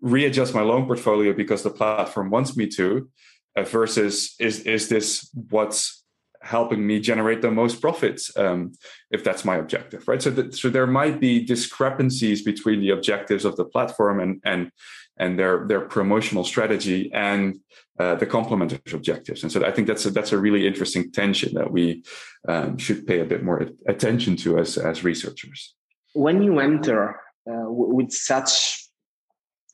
readjust 0.00 0.54
my 0.54 0.62
loan 0.62 0.86
portfolio 0.86 1.32
because 1.32 1.62
the 1.62 1.70
platform 1.70 2.30
wants 2.30 2.56
me 2.56 2.66
to 2.66 3.08
uh, 3.56 3.62
versus 3.62 4.34
is 4.38 4.60
is 4.60 4.88
this 4.88 5.30
what's 5.50 6.04
helping 6.42 6.86
me 6.86 7.00
generate 7.00 7.40
the 7.40 7.50
most 7.50 7.80
profits 7.80 8.36
um, 8.36 8.72
if 9.10 9.24
that's 9.24 9.44
my 9.46 9.56
objective 9.56 10.06
right? 10.06 10.22
So 10.22 10.50
so 10.50 10.68
there 10.70 10.86
might 10.86 11.20
be 11.20 11.44
discrepancies 11.44 12.42
between 12.42 12.80
the 12.80 12.90
objectives 12.90 13.44
of 13.44 13.56
the 13.56 13.64
platform 13.64 14.20
and 14.20 14.40
and 14.44 14.70
and 15.16 15.38
their 15.38 15.66
their 15.66 15.80
promotional 15.80 16.44
strategy 16.44 17.10
and 17.12 17.58
uh, 17.98 18.14
the 18.16 18.26
complementary 18.26 18.80
objectives. 18.92 19.42
And 19.42 19.52
so 19.52 19.64
I 19.64 19.70
think 19.70 19.86
that's 19.86 20.04
a, 20.06 20.10
that's 20.10 20.32
a 20.32 20.38
really 20.38 20.66
interesting 20.66 21.10
tension 21.12 21.54
that 21.54 21.70
we 21.70 22.02
um, 22.48 22.76
should 22.78 23.06
pay 23.06 23.20
a 23.20 23.24
bit 23.24 23.42
more 23.42 23.68
attention 23.88 24.36
to 24.38 24.58
as 24.58 24.76
as 24.76 25.04
researchers. 25.04 25.74
When 26.14 26.42
you 26.42 26.58
enter 26.60 27.20
uh, 27.50 27.66
with 27.68 28.12
such 28.12 28.84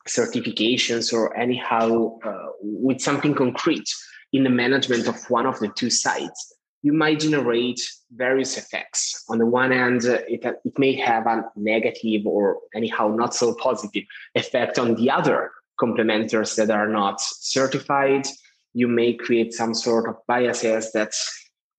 certifications 0.09 1.13
or 1.13 1.37
anyhow 1.37 2.19
uh, 2.25 2.49
with 2.61 3.01
something 3.01 3.35
concrete 3.35 3.89
in 4.33 4.45
the 4.45 4.51
management 4.51 5.07
of 5.07 5.17
one 5.29 5.47
of 5.47 5.59
the 5.61 5.69
two 5.69 5.91
sites, 5.91 6.55
you 6.83 6.93
might 6.93 7.21
generate 7.21 7.81
various 8.13 8.57
effects. 8.57 9.25
On 9.29 9.39
the 9.39 9.47
one 9.47 9.71
hand, 9.71 10.05
it, 10.05 10.45
it 10.65 10.79
may 10.79 10.95
have 10.95 11.27
a 11.27 11.45
negative 11.57 12.27
or 12.27 12.59
anyhow 12.75 13.09
not 13.09 13.35
so 13.35 13.55
positive 13.55 14.05
effect 14.35 14.79
on 14.79 14.95
the 14.95 15.11
other 15.11 15.51
complementors 15.81 16.57
that 16.57 16.71
are 16.71 16.89
not 16.89 17.21
certified. 17.21 18.27
You 18.75 18.89
may 18.89 19.15
create 19.15 19.53
some 19.53 19.75
sort 19.75 20.09
of 20.09 20.17
biases 20.27 20.93
that 20.93 21.13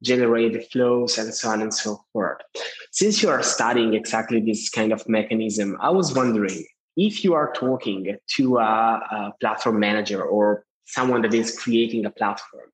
generate 0.03 0.71
flows 0.71 1.17
and 1.17 1.33
so 1.33 1.49
on 1.49 1.61
and 1.61 1.73
so 1.73 2.03
forth. 2.11 2.41
Since 2.91 3.21
you 3.21 3.29
are 3.29 3.43
studying 3.43 3.93
exactly 3.93 4.41
this 4.41 4.69
kind 4.69 4.91
of 4.91 5.07
mechanism, 5.07 5.77
I 5.79 5.91
was 5.91 6.13
wondering 6.13 6.65
if 6.97 7.23
you 7.23 7.33
are 7.33 7.53
talking 7.53 8.17
to 8.35 8.57
a, 8.57 8.61
a 8.61 9.33
platform 9.39 9.79
manager 9.79 10.21
or 10.23 10.65
someone 10.85 11.21
that 11.21 11.33
is 11.33 11.57
creating 11.57 12.05
a 12.05 12.09
platform, 12.09 12.69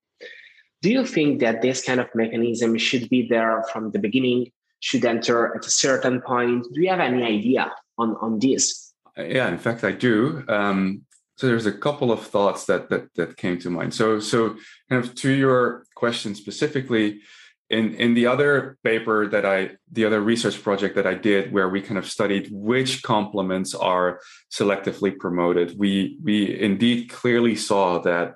do 0.82 0.92
you 0.92 1.06
think 1.06 1.40
that 1.42 1.62
this 1.62 1.84
kind 1.84 2.00
of 2.00 2.08
mechanism 2.13 2.78
should 2.78 3.10
be 3.10 3.28
there 3.28 3.63
from 3.72 3.92
the 3.92 4.00
beginning, 4.00 4.52
should 4.80 5.06
enter 5.06 5.56
at 5.56 5.66
a 5.66 5.70
certain 5.70 6.22
point? 6.22 6.66
Do 6.74 6.82
you 6.82 6.90
have 6.90 7.00
any 7.00 7.24
idea 7.24 7.72
on, 7.98 8.16
on 8.22 8.40
this? 8.40 8.94
Yeah, 9.18 9.48
in 9.48 9.58
fact, 9.58 9.84
I 9.84 9.92
do. 9.92 10.44
Um, 10.48 11.02
so 11.36 11.48
there's 11.48 11.66
a 11.66 11.72
couple 11.72 12.12
of 12.12 12.26
thoughts 12.26 12.66
that, 12.66 12.90
that 12.90 13.13
that 13.16 13.38
came 13.38 13.60
to 13.60 13.70
mind. 13.70 13.94
So 13.94 14.20
so 14.20 14.56
kind 14.90 15.04
of 15.04 15.13
to 15.16 15.32
your 15.32 15.86
question 15.96 16.34
specifically, 16.34 17.22
in 17.70 17.94
in 17.96 18.13
the 18.16 18.26
other 18.26 18.78
paper 18.84 19.28
that 19.28 19.46
I 19.46 19.78
the 19.92 20.06
other 20.06 20.22
research 20.22 20.62
project 20.63 20.96
that 20.96 21.06
I 21.06 21.13
did 21.13 21.52
where 21.52 21.70
we 21.70 21.82
kind 21.82 21.98
of 21.98 22.10
studied 22.10 22.50
which 22.52 23.04
complements 23.04 23.76
are 23.76 24.20
selectively 24.52 25.18
promoted, 25.18 25.78
we 25.78 26.18
we 26.24 26.60
indeed 26.60 27.10
clearly 27.10 27.56
saw 27.56 28.00
that 28.00 28.36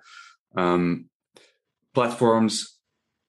um, 0.56 1.06
platforms 1.94 2.80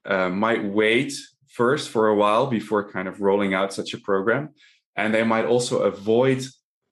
uh, 0.05 0.29
might 0.29 0.65
wait 0.65 1.13
first 1.49 1.91
for 1.91 2.09
a 2.09 2.15
while 2.15 2.47
before 2.47 2.91
kind 2.91 3.09
of 3.09 3.21
rolling 3.21 3.55
out 3.55 3.73
such 3.73 3.95
a 3.95 3.99
program. 3.99 4.51
And 4.97 5.15
they 5.15 5.23
might 5.23 5.45
also 5.47 5.83
avoid 5.83 6.45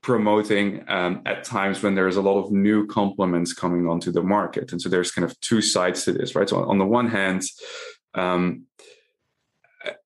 promoting 0.03 0.85
um, 0.89 1.23
at 1.27 1.45
times 1.45 1.83
when 1.83 1.95
there's 1.95 2.17
a 2.17 2.23
lot 2.23 2.43
of 2.43 2.51
new 2.51 2.87
complements 2.87 3.53
coming 3.53 3.87
onto 3.87 4.11
the 4.11 4.23
market. 4.23 4.73
And 4.73 4.81
so 4.81 4.89
there's 4.89 5.11
kind 5.11 5.25
of 5.25 5.39
two 5.41 5.61
sides 5.61 6.05
to 6.05 6.13
this, 6.13 6.35
right? 6.35 6.49
So 6.49 6.65
on 6.65 6.79
the 6.79 6.87
one 6.87 7.09
hand, 7.09 7.43
um, 8.15 8.65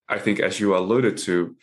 I 0.09 0.19
think 0.19 0.41
as 0.41 0.61
you 0.61 0.77
alluded 0.77 1.17
to, 1.19 1.57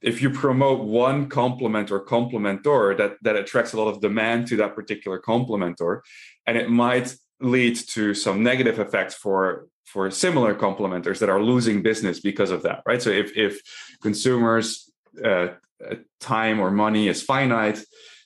if 0.00 0.20
you 0.20 0.28
promote 0.28 0.84
one 0.84 1.28
complement 1.28 1.90
or 1.90 2.04
complementor, 2.04 2.96
that 2.98 3.16
that 3.22 3.36
attracts 3.36 3.72
a 3.72 3.78
lot 3.78 3.88
of 3.88 4.02
demand 4.02 4.46
to 4.48 4.56
that 4.56 4.74
particular 4.74 5.18
complementor, 5.18 6.00
and 6.46 6.58
it 6.58 6.68
might 6.68 7.16
lead 7.40 7.76
to 7.76 8.14
some 8.14 8.42
negative 8.42 8.78
effects 8.78 9.14
for 9.14 9.66
for 9.84 10.10
similar 10.10 10.54
complementors 10.54 11.18
that 11.18 11.28
are 11.28 11.42
losing 11.42 11.82
business 11.82 12.20
because 12.20 12.50
of 12.50 12.62
that 12.62 12.82
right? 12.86 13.02
So 13.02 13.10
if 13.10 13.36
if 13.36 13.60
consumers 14.02 14.90
uh, 15.24 15.48
time 16.20 16.60
or 16.60 16.70
money 16.70 17.08
is 17.08 17.22
finite 17.22 17.80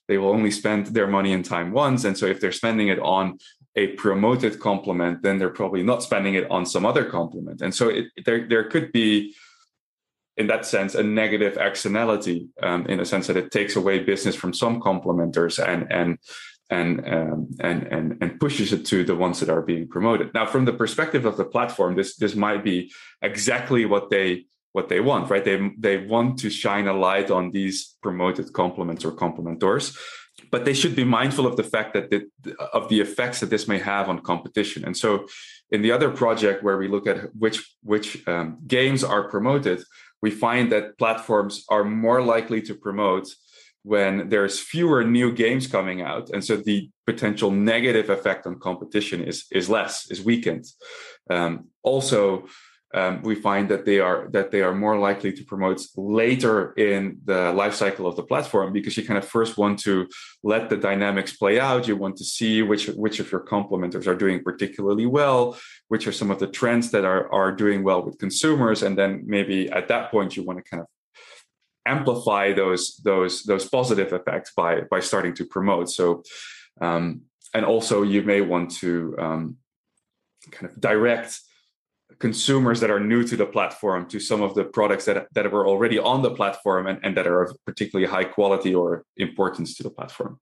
they 0.07 0.19
will 0.19 0.31
only 0.31 0.51
spend 0.51 0.87
their 0.87 1.07
money 1.07 1.35
and 1.35 1.45
time 1.45 1.71
once. 1.71 2.05
And 2.05 2.17
so 2.17 2.25
if 2.25 2.41
they're 2.41 2.51
spending 2.51 2.89
it 2.89 2.99
on 3.01 3.39
a 3.77 3.89
promoted 3.89 4.59
complement 4.59 5.23
then 5.23 5.39
they're 5.39 5.51
probably 5.51 5.83
not 5.83 6.03
spending 6.03 6.35
it 6.35 6.51
on 6.51 6.65
some 6.65 6.87
other 6.87 7.05
complement. 7.05 7.61
And 7.61 7.75
so 7.75 7.89
it, 7.89 8.07
there 8.25 8.47
there 8.49 8.65
could 8.65 8.93
be 8.93 9.35
in 10.39 10.47
that 10.47 10.65
sense 10.65 10.95
a 10.95 11.03
negative 11.03 11.59
externality 11.59 12.49
um, 12.63 12.87
in 12.87 13.01
a 13.01 13.05
sense 13.05 13.27
that 13.27 13.37
it 13.37 13.51
takes 13.51 13.75
away 13.77 13.99
business 13.99 14.37
from 14.37 14.55
some 14.55 14.81
complementors 14.81 15.59
and 15.63 15.93
and 15.93 16.19
and, 16.71 17.01
um, 17.09 17.49
and 17.61 17.83
and 17.85 18.19
and 18.21 18.41
pushes 18.41 18.73
it 18.73 18.85
to 18.87 19.05
the 19.05 19.17
ones 19.17 19.41
that 19.41 19.49
are 19.49 19.63
being 19.63 19.89
promoted. 19.89 20.35
Now, 20.35 20.47
from 20.47 20.65
the 20.65 20.73
perspective 20.73 21.25
of 21.25 21.37
the 21.37 21.45
platform, 21.45 21.95
this 21.95 22.17
this 22.17 22.35
might 22.35 22.63
be 22.63 22.93
exactly 23.23 23.85
what 23.87 24.11
they 24.11 24.47
what 24.73 24.89
they 24.89 25.01
want, 25.01 25.31
right? 25.31 25.45
They 25.45 25.71
they 25.79 25.99
want 25.99 26.39
to 26.41 26.51
shine 26.51 26.87
a 26.87 26.93
light 26.93 27.31
on 27.31 27.51
these 27.53 27.97
promoted 28.03 28.53
complements 28.53 29.05
or 29.05 29.13
complementors, 29.13 29.97
but 30.51 30.65
they 30.65 30.75
should 30.75 30.95
be 30.95 31.05
mindful 31.05 31.47
of 31.47 31.57
the 31.57 31.63
fact 31.63 31.95
that 31.95 32.11
the, 32.11 32.29
of 32.73 32.89
the 32.89 33.01
effects 33.01 33.41
that 33.41 33.51
this 33.51 33.67
may 33.67 33.79
have 33.79 34.09
on 34.09 34.21
competition. 34.21 34.85
And 34.85 34.97
so, 34.97 35.27
in 35.71 35.81
the 35.83 35.93
other 35.93 36.11
project 36.11 36.63
where 36.63 36.77
we 36.77 36.89
look 36.89 37.07
at 37.07 37.35
which 37.35 37.59
which 37.83 38.27
um, 38.29 38.59
games 38.67 39.03
are 39.03 39.29
promoted, 39.29 39.83
we 40.21 40.31
find 40.31 40.71
that 40.73 40.99
platforms 40.99 41.65
are 41.69 41.85
more 41.85 42.21
likely 42.21 42.61
to 42.63 42.75
promote 42.75 43.27
when 43.83 44.29
there's 44.29 44.61
fewer 44.61 45.05
new 45.05 45.33
games 45.33 45.67
coming 45.67 46.03
out 46.03 46.31
and 46.31 46.45
so 46.45 46.57
the 46.57 46.91
potential 47.07 47.51
negative 47.51 48.11
effect 48.11 48.47
on 48.47 48.59
competition 48.59 49.23
is 49.23 49.47
is 49.51 49.71
less 49.71 50.11
is 50.11 50.23
weakened. 50.23 50.67
Um, 51.31 51.69
also 51.83 52.47
um, 52.95 53.21
we 53.23 53.35
find 53.35 53.69
that 53.69 53.85
they 53.85 53.99
are 54.01 54.29
that 54.33 54.51
they 54.51 54.63
are 54.63 54.75
more 54.75 54.99
likely 54.99 55.33
to 55.33 55.45
promote 55.45 55.81
later 55.97 56.73
in 56.73 57.19
the 57.25 57.53
life 57.53 57.75
cycle 57.75 58.07
of 58.07 58.17
the 58.17 58.23
platform 58.23 58.73
because 58.73 58.97
you 58.97 59.05
kind 59.05 59.19
of 59.19 59.27
first 59.27 59.59
want 59.59 59.79
to 59.81 60.09
let 60.43 60.71
the 60.71 60.77
dynamics 60.77 61.37
play 61.37 61.61
out. 61.61 61.87
You 61.87 61.97
want 61.97 62.17
to 62.17 62.25
see 62.25 62.63
which 62.63 62.87
which 62.89 63.21
of 63.21 63.31
your 63.31 63.45
complementors 63.55 64.07
are 64.07 64.15
doing 64.25 64.43
particularly 64.43 65.07
well 65.07 65.59
which 65.89 66.07
are 66.07 66.13
some 66.13 66.31
of 66.31 66.39
the 66.39 66.47
trends 66.59 66.91
that 66.91 67.05
are 67.05 67.25
are 67.33 67.53
doing 67.53 67.83
well 67.83 68.03
with 68.03 68.19
consumers 68.19 68.83
and 68.83 68.97
then 68.97 69.23
maybe 69.27 69.71
at 69.71 69.89
that 69.89 70.11
point 70.11 70.37
you 70.37 70.43
want 70.45 70.59
to 70.59 70.71
kind 70.71 70.83
of 70.83 70.89
amplify 71.95 72.53
those 72.53 72.83
those 73.05 73.43
those 73.45 73.69
positive 73.69 74.13
effects 74.13 74.53
by 74.57 74.73
by 74.91 75.01
starting 75.01 75.35
to 75.35 75.45
promote 75.45 75.89
so 75.89 76.23
um, 76.81 77.23
and 77.55 77.65
also 77.65 78.03
you 78.03 78.23
may 78.23 78.41
want 78.41 78.71
to 78.71 79.17
um, 79.19 79.57
kind 80.51 80.71
of 80.71 80.81
direct 80.81 81.41
consumers 82.19 82.81
that 82.81 82.91
are 82.91 83.01
new 83.01 83.23
to 83.23 83.37
the 83.37 83.47
platform 83.47 84.09
to 84.09 84.19
some 84.19 84.43
of 84.43 84.55
the 84.55 84.65
products 84.65 85.05
that, 85.05 85.29
that 85.35 85.51
were 85.53 85.67
already 85.67 85.99
on 85.99 86.23
the 86.23 86.31
platform 86.31 86.87
and, 86.87 86.99
and 87.03 87.17
that 87.17 87.27
are 87.27 87.43
of 87.43 87.57
particularly 87.65 88.11
high 88.11 88.25
quality 88.25 88.75
or 88.75 89.05
importance 89.17 89.77
to 89.77 89.83
the 89.83 89.91
platform. 89.91 90.39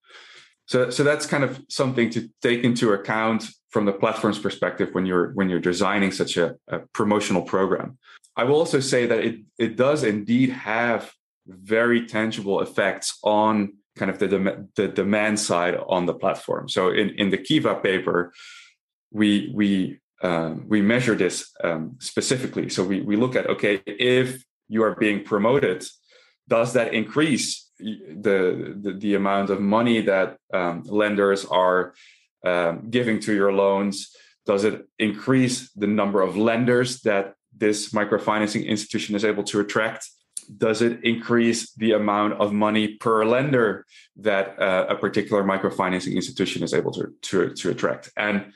So, 0.67 0.91
so 0.91 1.05
that's 1.05 1.27
kind 1.27 1.45
of 1.45 1.63
something 1.69 2.11
to 2.11 2.29
take 2.41 2.65
into 2.65 2.93
account 2.93 3.45
from 3.71 3.85
the 3.85 3.93
platform's 3.93 4.39
perspective 4.39 4.89
when 4.93 5.07
you're 5.07 5.33
when 5.35 5.49
you're 5.49 5.61
designing 5.61 6.11
such 6.11 6.37
a, 6.37 6.57
a 6.69 6.81
promotional 6.93 7.43
program. 7.43 7.99
I 8.37 8.45
will 8.45 8.57
also 8.57 8.81
say 8.81 9.07
that 9.07 9.21
it 9.21 9.41
it 9.59 9.77
does 9.77 10.03
indeed 10.03 10.51
have 10.51 11.13
very 11.47 12.07
tangible 12.07 12.61
effects 12.61 13.19
on 13.23 13.75
kind 13.97 14.11
of 14.11 14.19
the, 14.19 14.29
dem- 14.29 14.69
the 14.77 14.89
demand 14.89 15.41
side 15.41 15.77
on 15.89 16.07
the 16.07 16.15
platform. 16.15 16.69
So 16.69 16.91
in, 16.91 17.11
in 17.11 17.31
the 17.31 17.39
Kiva 17.39 17.77
paper, 17.77 18.33
we 19.11 19.53
we 19.55 20.01
um, 20.23 20.67
we 20.69 20.83
measure 20.83 21.15
this 21.15 21.51
um, 21.63 21.97
specifically. 22.01 22.69
So 22.69 22.85
we, 22.85 23.01
we 23.01 23.17
look 23.17 23.37
at 23.37 23.47
okay, 23.49 23.83
if 23.87 24.45
you 24.69 24.83
are 24.83 24.95
being 24.95 25.23
promoted, 25.25 25.85
does 26.49 26.73
that 26.75 26.93
increase 26.93 27.71
the 27.79 28.77
the, 28.81 28.93
the 28.93 29.15
amount 29.15 29.51
of 29.51 29.61
money 29.61 30.01
that 30.03 30.37
um, 30.53 30.83
lenders 30.87 31.45
are 31.45 31.95
um, 32.45 32.91
giving 32.91 33.21
to 33.21 33.35
your 33.35 33.53
loans? 33.53 34.11
Does 34.45 34.65
it 34.65 34.87
increase 34.99 35.71
the 35.73 35.89
number 35.89 36.23
of 36.23 36.37
lenders 36.37 37.01
that 37.03 37.35
this 37.57 37.93
microfinancing 37.93 38.65
institution 38.65 39.17
is 39.17 39.25
able 39.25 39.43
to 39.45 39.61
attract? 39.61 40.09
Does 40.47 40.83
it 40.83 41.05
increase 41.05 41.73
the 41.73 41.93
amount 41.93 42.35
of 42.35 42.53
money 42.53 42.95
per 42.95 43.25
lender 43.25 43.85
that 44.17 44.61
uh, 44.61 44.87
a 44.89 44.97
particular 44.97 45.45
microfinancing 45.45 46.15
institution 46.15 46.63
is 46.63 46.73
able 46.73 46.93
to, 46.93 47.13
to, 47.23 47.55
to 47.55 47.71
attract? 47.71 48.11
And 48.17 48.53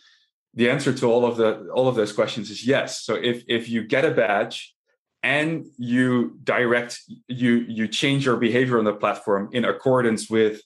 the 0.54 0.70
answer 0.70 0.92
to 0.92 1.06
all 1.06 1.24
of 1.24 1.36
the 1.36 1.68
all 1.70 1.88
of 1.88 1.94
those 1.94 2.12
questions 2.12 2.50
is 2.50 2.66
yes 2.66 3.02
so 3.02 3.14
if 3.14 3.44
if 3.48 3.68
you 3.68 3.82
get 3.84 4.04
a 4.04 4.10
badge 4.10 4.74
and 5.22 5.66
you 5.76 6.38
direct 6.42 7.00
you 7.28 7.64
you 7.68 7.86
change 7.86 8.24
your 8.24 8.36
behavior 8.36 8.78
on 8.78 8.84
the 8.84 8.92
platform 8.92 9.48
in 9.52 9.64
accordance 9.64 10.28
with 10.28 10.62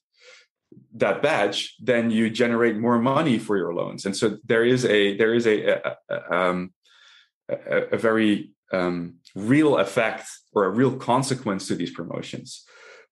that 0.93 1.23
badge 1.23 1.75
then 1.81 2.11
you 2.11 2.31
generate 2.31 2.77
more 2.77 2.99
money 2.99 3.39
for 3.39 3.57
your 3.57 3.75
loans 3.75 4.07
and 4.07 4.17
so 4.17 4.39
there 4.45 4.65
is 4.65 4.85
a 4.85 5.17
there 5.17 5.35
is 5.35 5.47
a 5.47 5.67
a, 5.67 5.97
a, 6.09 6.35
um, 6.35 6.73
a, 7.49 7.83
a 7.93 7.99
very 7.99 8.54
um, 8.75 9.15
real 9.35 9.79
effect 9.79 10.27
or 10.53 10.65
a 10.65 10.71
real 10.71 10.97
consequence 10.97 11.69
to 11.69 11.75
these 11.75 11.91
promotions 11.91 12.65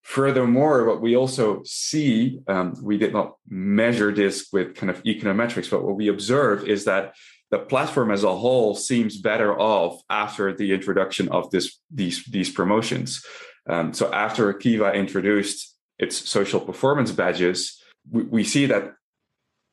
Furthermore, 0.02 0.84
what 0.84 1.00
we 1.00 1.16
also 1.16 1.62
see, 1.64 2.40
um, 2.48 2.74
we 2.82 2.98
did 2.98 3.12
not 3.12 3.36
measure 3.48 4.12
this 4.12 4.48
with 4.52 4.74
kind 4.74 4.90
of 4.90 5.02
econometrics, 5.04 5.70
but 5.70 5.84
what 5.84 5.96
we 5.96 6.08
observe 6.08 6.66
is 6.66 6.84
that 6.86 7.14
the 7.52 7.58
platform 7.58 8.10
as 8.10 8.24
a 8.24 8.34
whole 8.34 8.74
seems 8.74 9.20
better 9.20 9.56
off 9.58 10.02
after 10.10 10.52
the 10.52 10.72
introduction 10.72 11.28
of 11.28 11.50
this 11.50 11.78
these 11.90 12.24
these 12.24 12.50
promotions. 12.50 13.24
Um, 13.68 13.92
so 13.92 14.12
after 14.12 14.52
Kiva 14.52 14.92
introduced 14.92 15.76
its 15.98 16.28
social 16.28 16.58
performance 16.58 17.12
badges, 17.12 17.80
we, 18.10 18.24
we 18.24 18.44
see 18.44 18.66
that 18.66 18.94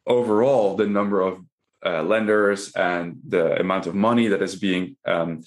overall 0.05 0.75
the 0.75 0.85
number 0.85 1.21
of 1.21 1.39
uh, 1.83 2.03
lenders 2.03 2.71
and 2.73 3.17
the 3.27 3.59
amount 3.59 3.87
of 3.87 3.95
money 3.95 4.27
that 4.27 4.43
is 4.43 4.55
being 4.55 4.95
um, 5.07 5.41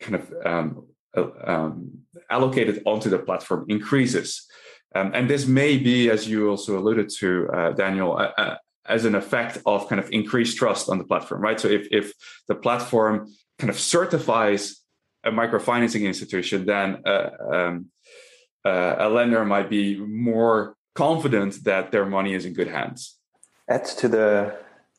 kind 0.00 0.16
of 0.16 0.32
um, 0.44 0.86
uh, 1.16 1.28
um, 1.44 1.98
allocated 2.30 2.82
onto 2.84 3.08
the 3.08 3.18
platform 3.18 3.66
increases. 3.68 4.46
Um, 4.94 5.12
and 5.14 5.28
this 5.28 5.46
may 5.46 5.76
be, 5.76 6.10
as 6.10 6.28
you 6.28 6.48
also 6.48 6.78
alluded 6.78 7.10
to, 7.18 7.48
uh, 7.52 7.70
Daniel, 7.72 8.16
uh, 8.16 8.32
uh, 8.38 8.56
as 8.86 9.04
an 9.04 9.14
effect 9.14 9.58
of 9.66 9.88
kind 9.88 10.00
of 10.00 10.10
increased 10.10 10.56
trust 10.56 10.88
on 10.88 10.98
the 10.98 11.04
platform, 11.04 11.40
right? 11.40 11.58
So 11.58 11.68
if, 11.68 11.88
if 11.90 12.12
the 12.48 12.54
platform 12.54 13.32
kind 13.58 13.70
of 13.70 13.78
certifies 13.78 14.82
a 15.24 15.30
microfinancing 15.30 16.02
institution, 16.02 16.66
then 16.66 17.02
uh, 17.04 17.30
um, 17.52 17.86
uh, 18.64 18.96
a 18.98 19.08
lender 19.08 19.44
might 19.44 19.68
be 19.68 19.98
more 19.98 20.76
confident 20.94 21.64
that 21.64 21.92
their 21.92 22.06
money 22.06 22.34
is 22.34 22.44
in 22.44 22.52
good 22.52 22.68
hands. 22.68 23.18
Add 23.68 23.84
to 23.84 24.08
the 24.08 24.56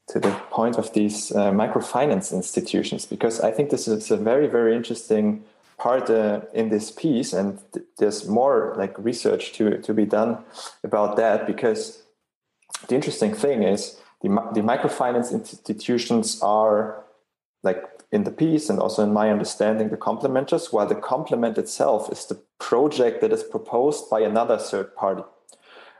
to 0.10 0.20
the 0.20 0.32
point 0.50 0.78
of 0.78 0.93
these 0.93 1.32
uh, 1.32 1.52
microfinance 1.52 2.32
institutions 2.32 3.06
because 3.06 3.41
I 3.41 3.52
think 3.52 3.70
this 3.70 3.88
is 3.88 4.12
a 4.12 4.17
very 4.17 4.48
very 4.48 4.76
interesting 4.76 5.43
part 5.78 6.10
uh, 6.10 6.41
in 6.54 6.70
this 6.70 6.91
piece 6.91 7.34
and 7.34 7.60
th- 7.74 7.86
there's 7.98 8.28
more 8.28 8.74
like 8.78 8.98
research 8.98 9.54
to 9.54 9.78
to 9.82 9.93
be 9.93 10.06
done 10.06 10.38
about 10.84 11.17
that 11.17 11.46
because 11.46 12.04
the 12.88 12.96
interesting 12.96 13.34
thing 13.34 13.63
is 13.63 14.00
the, 14.22 14.30
the 14.54 14.62
microfinance 14.62 15.32
institutions 15.32 16.41
are 16.41 17.04
like 17.63 17.84
in 18.12 18.24
the 18.24 18.32
piece 18.32 18.70
and 18.70 18.80
also 18.80 19.04
in 19.04 19.12
my 19.12 19.30
understanding 19.30 19.89
the 19.89 19.98
complementors 19.98 20.72
while 20.72 20.88
the 20.88 20.96
complement 20.96 21.58
itself 21.58 22.12
is 22.12 22.26
the 22.26 22.39
project 22.60 23.22
that 23.22 23.34
is 23.34 23.43
proposed 23.43 24.10
by 24.10 24.22
another 24.22 24.58
third 24.58 24.96
party. 24.96 25.24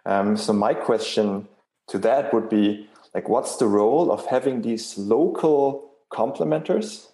Um, 0.06 0.38
so 0.38 0.54
my 0.54 0.74
question 0.74 1.48
to 1.90 1.98
that 2.00 2.34
would 2.34 2.50
be 2.50 2.90
like 3.18 3.28
what's 3.28 3.56
the 3.56 3.66
role 3.66 4.12
of 4.12 4.28
having 4.28 4.62
these 4.62 4.96
local 4.96 5.90
complementors 6.12 7.08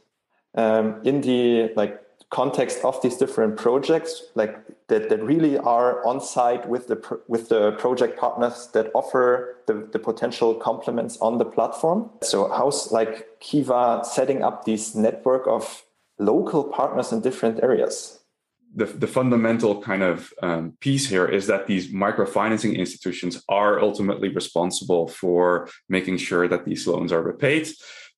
um, 0.54 1.00
in 1.06 1.22
the 1.22 1.72
like 1.78 1.98
context 2.30 2.84
of 2.84 3.02
these 3.02 3.16
different 3.16 3.56
projects 3.56 4.22
like 4.36 4.54
that, 4.90 5.08
that 5.08 5.24
really 5.24 5.58
are 5.58 6.06
on 6.06 6.20
site 6.20 6.68
with 6.68 6.90
the 6.90 6.98
with 7.30 7.48
the 7.48 7.72
project 7.84 8.20
partners 8.20 8.68
that 8.74 8.92
offer 8.94 9.56
the, 9.68 9.88
the 9.94 10.00
potential 10.10 10.54
complements 10.56 11.18
on 11.22 11.38
the 11.38 11.46
platform? 11.46 12.10
So 12.22 12.50
how's 12.50 12.92
like 12.92 13.40
kiva 13.40 14.02
setting 14.04 14.44
up 14.44 14.66
this 14.66 14.96
network 14.96 15.48
of 15.48 15.86
local 16.20 16.66
partners 16.66 17.14
in 17.14 17.22
different 17.22 17.64
areas 17.64 18.20
the, 18.76 18.86
the 18.86 19.08
fundamental 19.08 19.82
kind 19.82 20.02
of 20.04 20.34
um, 20.42 20.74
piece 20.80 21.08
here 21.08 21.28
is 21.28 21.48
that 21.48 21.68
these 21.68 21.92
microfinancing 21.92 22.76
institutions 22.76 23.44
are 23.48 23.80
ultimately 23.80 24.30
responsible 24.30 25.08
for 25.08 25.70
making 25.90 26.18
sure 26.18 26.48
that 26.48 26.66
these 26.66 26.88
loans 26.88 27.12
are 27.12 27.22
repaid 27.22 27.68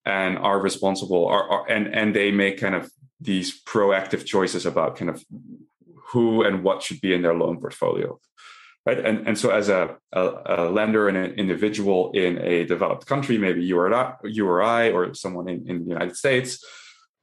and 0.06 0.38
are 0.38 0.60
responsible 0.60 1.28
are, 1.28 1.50
are, 1.50 1.70
and 1.70 1.88
and 1.88 2.16
they 2.16 2.32
make 2.32 2.60
kind 2.60 2.76
of 2.76 2.90
these 3.20 3.62
proactive 3.64 4.26
choices 4.26 4.66
about 4.66 4.96
kind 4.96 5.10
of 5.10 5.24
who 6.10 6.44
and 6.44 6.64
what 6.64 6.84
should 6.84 7.02
be 7.02 7.14
in 7.14 7.22
their 7.22 7.34
loan 7.34 7.60
portfolio 7.60 8.20
right? 8.86 9.04
And, 9.04 9.28
and 9.28 9.38
so 9.38 9.50
as 9.50 9.68
a, 9.68 9.98
a, 10.14 10.30
a 10.46 10.70
lender 10.70 11.08
and 11.08 11.18
an 11.18 11.32
individual 11.32 12.12
in 12.12 12.38
a 12.38 12.66
developed 12.66 13.08
country 13.08 13.38
maybe 13.38 13.64
you 13.64 13.80
or, 13.80 13.94
I, 13.94 14.14
you 14.24 14.48
or 14.48 14.62
I 14.62 14.92
or 14.92 15.14
someone 15.14 15.50
in, 15.50 15.68
in 15.68 15.80
the 15.86 15.90
united 15.90 16.16
states 16.16 16.64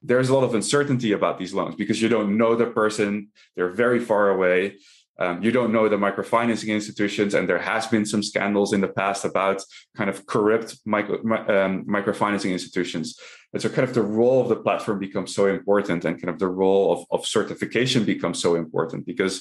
there's 0.03 0.29
a 0.29 0.33
lot 0.35 0.43
of 0.43 0.53
uncertainty 0.53 1.11
about 1.13 1.39
these 1.39 1.53
loans 1.53 1.75
because 1.75 2.01
you 2.01 2.09
don't 2.09 2.37
know 2.39 2.55
the 2.55 2.69
person 2.81 3.29
they're 3.55 3.75
very 3.83 3.99
far 3.99 4.23
away 4.35 4.75
Um, 5.19 5.43
you 5.43 5.51
don't 5.51 5.71
know 5.71 5.87
the 5.87 5.95
microfinancing 6.07 6.69
institutions, 6.69 7.35
and 7.35 7.47
there 7.47 7.59
has 7.59 7.85
been 7.85 8.05
some 8.05 8.23
scandals 8.23 8.73
in 8.73 8.81
the 8.81 8.87
past 8.87 9.25
about 9.25 9.61
kind 9.95 10.09
of 10.09 10.25
corrupt 10.25 10.69
micro, 10.85 11.15
um, 11.55 11.85
microfinancing 11.85 12.51
institutions. 12.51 13.19
And 13.51 13.61
so, 13.61 13.69
kind 13.69 13.87
of 13.87 13.93
the 13.93 14.01
role 14.01 14.41
of 14.41 14.49
the 14.49 14.55
platform 14.65 14.97
becomes 14.99 15.33
so 15.35 15.45
important, 15.45 16.05
and 16.05 16.19
kind 16.19 16.33
of 16.33 16.39
the 16.39 16.47
role 16.47 16.85
of, 16.93 16.99
of 17.11 17.27
certification 17.27 18.05
becomes 18.05 18.41
so 18.41 18.55
important 18.55 19.05
because, 19.05 19.35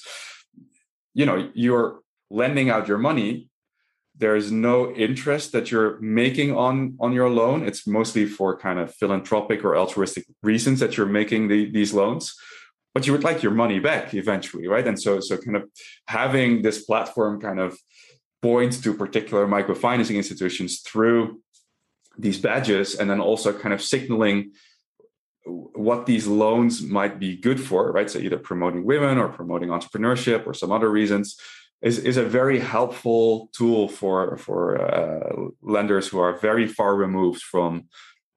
you 1.15 1.25
know, 1.25 1.51
you're 1.55 2.01
lending 2.29 2.69
out 2.69 2.87
your 2.87 2.99
money. 2.99 3.49
There 4.17 4.37
is 4.37 4.53
no 4.53 4.93
interest 4.93 5.53
that 5.53 5.71
you're 5.71 5.99
making 6.01 6.55
on 6.57 6.97
on 7.01 7.13
your 7.13 7.31
loan. 7.31 7.67
It's 7.67 7.87
mostly 7.87 8.27
for 8.27 8.57
kind 8.57 8.79
of 8.79 8.95
philanthropic 8.95 9.65
or 9.65 9.77
altruistic 9.77 10.27
reasons 10.43 10.81
that 10.81 10.97
you're 10.97 11.07
making 11.07 11.49
the, 11.49 11.71
these 11.71 11.93
loans 11.93 12.35
but 12.95 13.07
you 13.07 13.13
would 13.13 13.25
like 13.25 13.43
your 13.43 13.53
money 13.53 13.79
back 13.79 14.15
eventually, 14.15 14.67
right? 14.69 14.87
And 14.87 15.01
so, 15.01 15.21
so 15.21 15.39
kind 15.39 15.57
of 15.57 15.65
having 16.09 16.63
this 16.63 16.85
platform 16.85 17.41
kind 17.41 17.59
of 17.59 17.79
point 18.43 18.83
to 18.83 18.95
particular 18.95 19.47
microfinancing 19.47 20.17
institutions 20.17 20.81
through 20.81 21.41
these 22.19 22.39
badges, 22.39 22.95
and 22.95 23.09
then 23.09 23.21
also 23.21 23.53
kind 23.53 23.73
of 23.73 23.81
signaling 23.81 24.53
what 25.47 26.05
these 26.05 26.27
loans 26.27 26.83
might 26.83 27.19
be 27.19 27.37
good 27.37 27.61
for, 27.61 27.91
right? 27.91 28.11
So 28.11 28.19
either 28.19 28.39
promoting 28.39 28.85
women 28.85 29.17
or 29.17 29.29
promoting 29.29 29.71
entrepreneurship 29.71 30.47
or 30.47 30.53
some 30.53 30.71
other 30.71 30.91
reasons 30.91 31.37
is, 31.83 31.99
is 31.99 32.17
a 32.17 32.25
very 32.25 32.61
helpful 32.61 33.51
tool 33.53 33.89
for 33.89 34.37
for 34.37 34.81
uh, 34.81 35.51
lenders 35.61 36.09
who 36.09 36.19
are 36.21 36.39
very 36.39 36.67
far 36.67 36.95
removed 36.95 37.43
from 37.43 37.89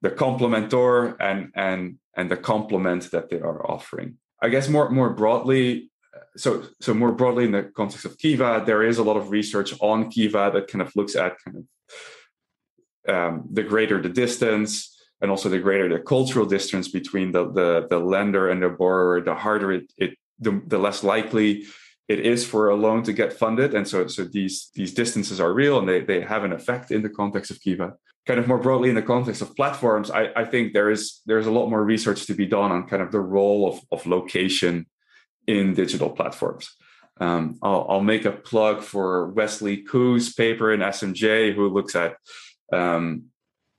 the 0.02 0.10
complementor 0.10 1.16
and 1.20 1.52
and 1.54 1.98
and 2.16 2.30
the 2.30 2.36
complement 2.36 3.10
that 3.12 3.30
they 3.30 3.40
are 3.40 3.64
offering. 3.70 4.16
I 4.42 4.48
guess 4.48 4.68
more 4.68 4.90
more 4.90 5.10
broadly, 5.10 5.90
so 6.36 6.64
so 6.80 6.92
more 6.92 7.12
broadly 7.12 7.44
in 7.44 7.52
the 7.52 7.64
context 7.64 8.04
of 8.04 8.18
Kiva, 8.18 8.64
there 8.66 8.82
is 8.82 8.98
a 8.98 9.04
lot 9.04 9.16
of 9.16 9.30
research 9.30 9.72
on 9.80 10.10
Kiva 10.10 10.50
that 10.52 10.68
kind 10.68 10.82
of 10.82 10.94
looks 10.96 11.14
at 11.14 11.36
kind 11.44 11.58
of 11.58 11.64
um, 13.14 13.48
the 13.52 13.62
greater 13.62 14.02
the 14.02 14.08
distance 14.08 14.92
and 15.20 15.30
also 15.30 15.48
the 15.48 15.60
greater 15.60 15.88
the 15.88 16.00
cultural 16.00 16.46
distance 16.46 16.88
between 16.88 17.30
the 17.30 17.50
the, 17.52 17.86
the 17.88 17.98
lender 17.98 18.50
and 18.50 18.60
the 18.60 18.68
borrower, 18.68 19.20
the 19.20 19.34
harder 19.34 19.72
it, 19.72 19.92
it 19.96 20.18
the, 20.40 20.60
the 20.66 20.78
less 20.78 21.02
likely 21.02 21.64
it 22.08 22.20
is 22.20 22.46
for 22.46 22.70
a 22.70 22.76
loan 22.76 23.02
to 23.04 23.12
get 23.12 23.32
funded. 23.32 23.74
And 23.74 23.86
so 23.86 24.06
so 24.06 24.24
these 24.24 24.70
these 24.74 24.94
distances 24.94 25.40
are 25.40 25.52
real 25.52 25.78
and 25.78 25.88
they, 25.88 26.00
they 26.00 26.20
have 26.20 26.44
an 26.44 26.52
effect 26.52 26.90
in 26.90 27.02
the 27.02 27.10
context 27.10 27.50
of 27.50 27.60
Kiva 27.60 27.94
kind 28.26 28.40
of 28.40 28.48
more 28.48 28.58
broadly 28.58 28.88
in 28.88 28.94
the 28.94 29.02
context 29.02 29.40
of 29.40 29.54
platforms, 29.54 30.10
I, 30.10 30.30
I 30.34 30.44
think 30.44 30.72
there 30.72 30.90
is 30.90 31.22
there's 31.26 31.46
a 31.46 31.50
lot 31.50 31.68
more 31.68 31.82
research 31.82 32.26
to 32.26 32.34
be 32.34 32.46
done 32.46 32.72
on 32.72 32.88
kind 32.88 33.02
of 33.02 33.12
the 33.12 33.20
role 33.20 33.68
of, 33.68 33.80
of 33.92 34.06
location 34.06 34.86
in 35.46 35.74
digital 35.74 36.10
platforms. 36.10 36.68
Um, 37.18 37.58
I'll, 37.62 37.86
I'll, 37.88 38.00
make 38.02 38.26
a 38.26 38.32
plug 38.32 38.82
for 38.82 39.28
Wesley 39.30 39.78
Koo's 39.78 40.34
paper 40.34 40.72
in 40.74 40.80
SMJ, 40.80 41.54
who 41.54 41.70
looks 41.70 41.96
at 41.96 42.16
um, 42.72 43.26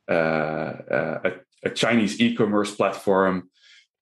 uh, 0.09 0.13
uh, 0.13 1.19
a, 1.25 1.31
a, 1.63 1.69
Chinese 1.69 2.19
e-commerce 2.19 2.73
platform 2.73 3.51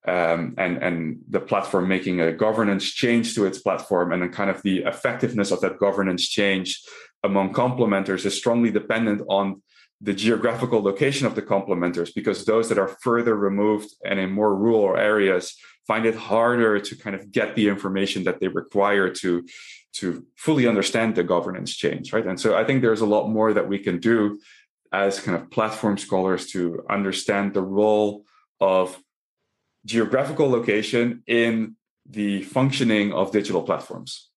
um, 0.07 0.53
and 0.57 0.77
and 0.77 1.19
the 1.29 1.39
platform 1.39 1.87
making 1.87 2.21
a 2.21 2.31
governance 2.31 2.85
change 2.85 3.35
to 3.35 3.45
its 3.45 3.59
platform, 3.59 4.11
and 4.11 4.21
then 4.21 4.31
kind 4.31 4.49
of 4.49 4.61
the 4.61 4.83
effectiveness 4.83 5.51
of 5.51 5.61
that 5.61 5.79
governance 5.79 6.27
change 6.27 6.81
among 7.23 7.53
complementors 7.53 8.25
is 8.25 8.37
strongly 8.37 8.71
dependent 8.71 9.21
on 9.29 9.61
the 10.01 10.13
geographical 10.13 10.81
location 10.81 11.25
of 11.25 11.35
the 11.35 11.41
complementors 11.41 12.13
because 12.13 12.45
those 12.45 12.69
that 12.69 12.77
are 12.77 12.95
further 13.01 13.35
removed 13.35 13.89
and 14.03 14.19
in 14.19 14.29
more 14.29 14.55
rural 14.55 14.97
areas 14.97 15.55
find 15.87 16.05
it 16.05 16.15
harder 16.15 16.79
to 16.79 16.95
kind 16.95 17.15
of 17.15 17.31
get 17.31 17.55
the 17.55 17.67
information 17.67 18.23
that 18.23 18.39
they 18.39 18.47
require 18.47 19.09
to 19.09 19.45
to 19.93 20.25
fully 20.35 20.67
understand 20.67 21.15
the 21.15 21.23
governance 21.23 21.73
change 21.75 22.11
right? 22.13 22.27
And 22.27 22.39
so 22.39 22.55
i 22.55 22.63
think 22.65 22.81
there's 22.81 23.01
a 23.01 23.05
lot 23.15 23.29
more 23.29 23.53
that 23.53 23.67
we 23.67 23.79
can 23.79 23.99
do 23.99 24.39
as 24.91 25.19
kind 25.19 25.37
of 25.37 25.49
platform 25.49 25.97
scholars 25.97 26.47
to 26.47 26.85
understand 26.89 27.53
the 27.53 27.61
role 27.61 28.25
of 28.59 29.01
geographical 29.85 30.49
location 30.49 31.23
in 31.27 31.75
the 32.09 32.41
functioning 32.43 33.13
of 33.13 33.31
digital 33.31 33.63
platforms 33.63 34.29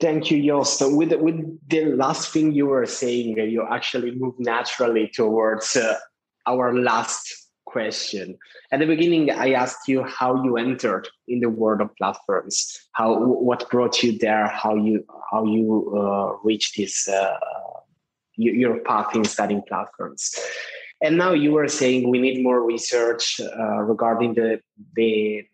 Thank 0.00 0.30
you, 0.30 0.42
Joost. 0.42 0.80
With, 0.96 1.12
with 1.20 1.68
the 1.68 1.84
last 1.84 2.32
thing 2.32 2.52
you 2.52 2.66
were 2.66 2.86
saying, 2.86 3.38
uh, 3.38 3.42
you 3.42 3.66
actually 3.70 4.12
move 4.12 4.34
naturally 4.38 5.10
towards 5.14 5.76
uh, 5.76 5.98
our 6.46 6.74
last 6.74 7.30
question. 7.66 8.38
At 8.72 8.80
the 8.80 8.86
beginning, 8.86 9.30
I 9.30 9.52
asked 9.52 9.88
you 9.88 10.02
how 10.04 10.42
you 10.42 10.56
entered 10.56 11.06
in 11.28 11.40
the 11.40 11.50
world 11.50 11.82
of 11.82 11.94
platforms, 11.96 12.80
how 12.92 13.14
what 13.18 13.68
brought 13.70 14.02
you 14.02 14.16
there, 14.18 14.48
how 14.48 14.74
you 14.74 15.04
how 15.30 15.44
you 15.44 15.94
uh, 15.96 16.38
reached 16.42 16.78
this 16.78 17.06
uh, 17.06 17.36
your 18.36 18.78
path 18.80 19.14
in 19.14 19.24
studying 19.24 19.62
platforms. 19.68 20.34
And 21.02 21.16
now 21.16 21.32
you 21.32 21.52
were 21.52 21.68
saying 21.68 22.10
we 22.10 22.18
need 22.18 22.42
more 22.42 22.62
research 22.62 23.40
uh, 23.40 23.82
regarding 23.82 24.34
the 24.34 24.60
the 24.94 25.44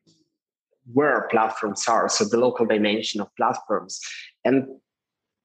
where 0.92 1.28
platforms 1.30 1.88
are, 1.88 2.09
so 2.09 2.24
the 2.24 2.38
local 2.38 2.64
dimension 2.64 3.20
of 3.20 3.35
platforms. 3.37 4.00
And 4.44 4.66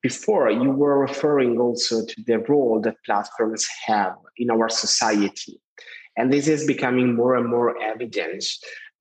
before, 0.01 0.49
you 0.49 0.69
were 0.71 0.99
referring 0.99 1.59
also 1.59 2.05
to 2.05 2.23
the 2.25 2.39
role 2.39 2.79
that 2.81 3.03
platforms 3.05 3.67
have 3.85 4.15
in 4.37 4.51
our 4.51 4.69
society. 4.69 5.59
And 6.17 6.31
this 6.31 6.47
is 6.47 6.67
becoming 6.67 7.15
more 7.15 7.35
and 7.35 7.47
more 7.47 7.81
evident 7.81 8.43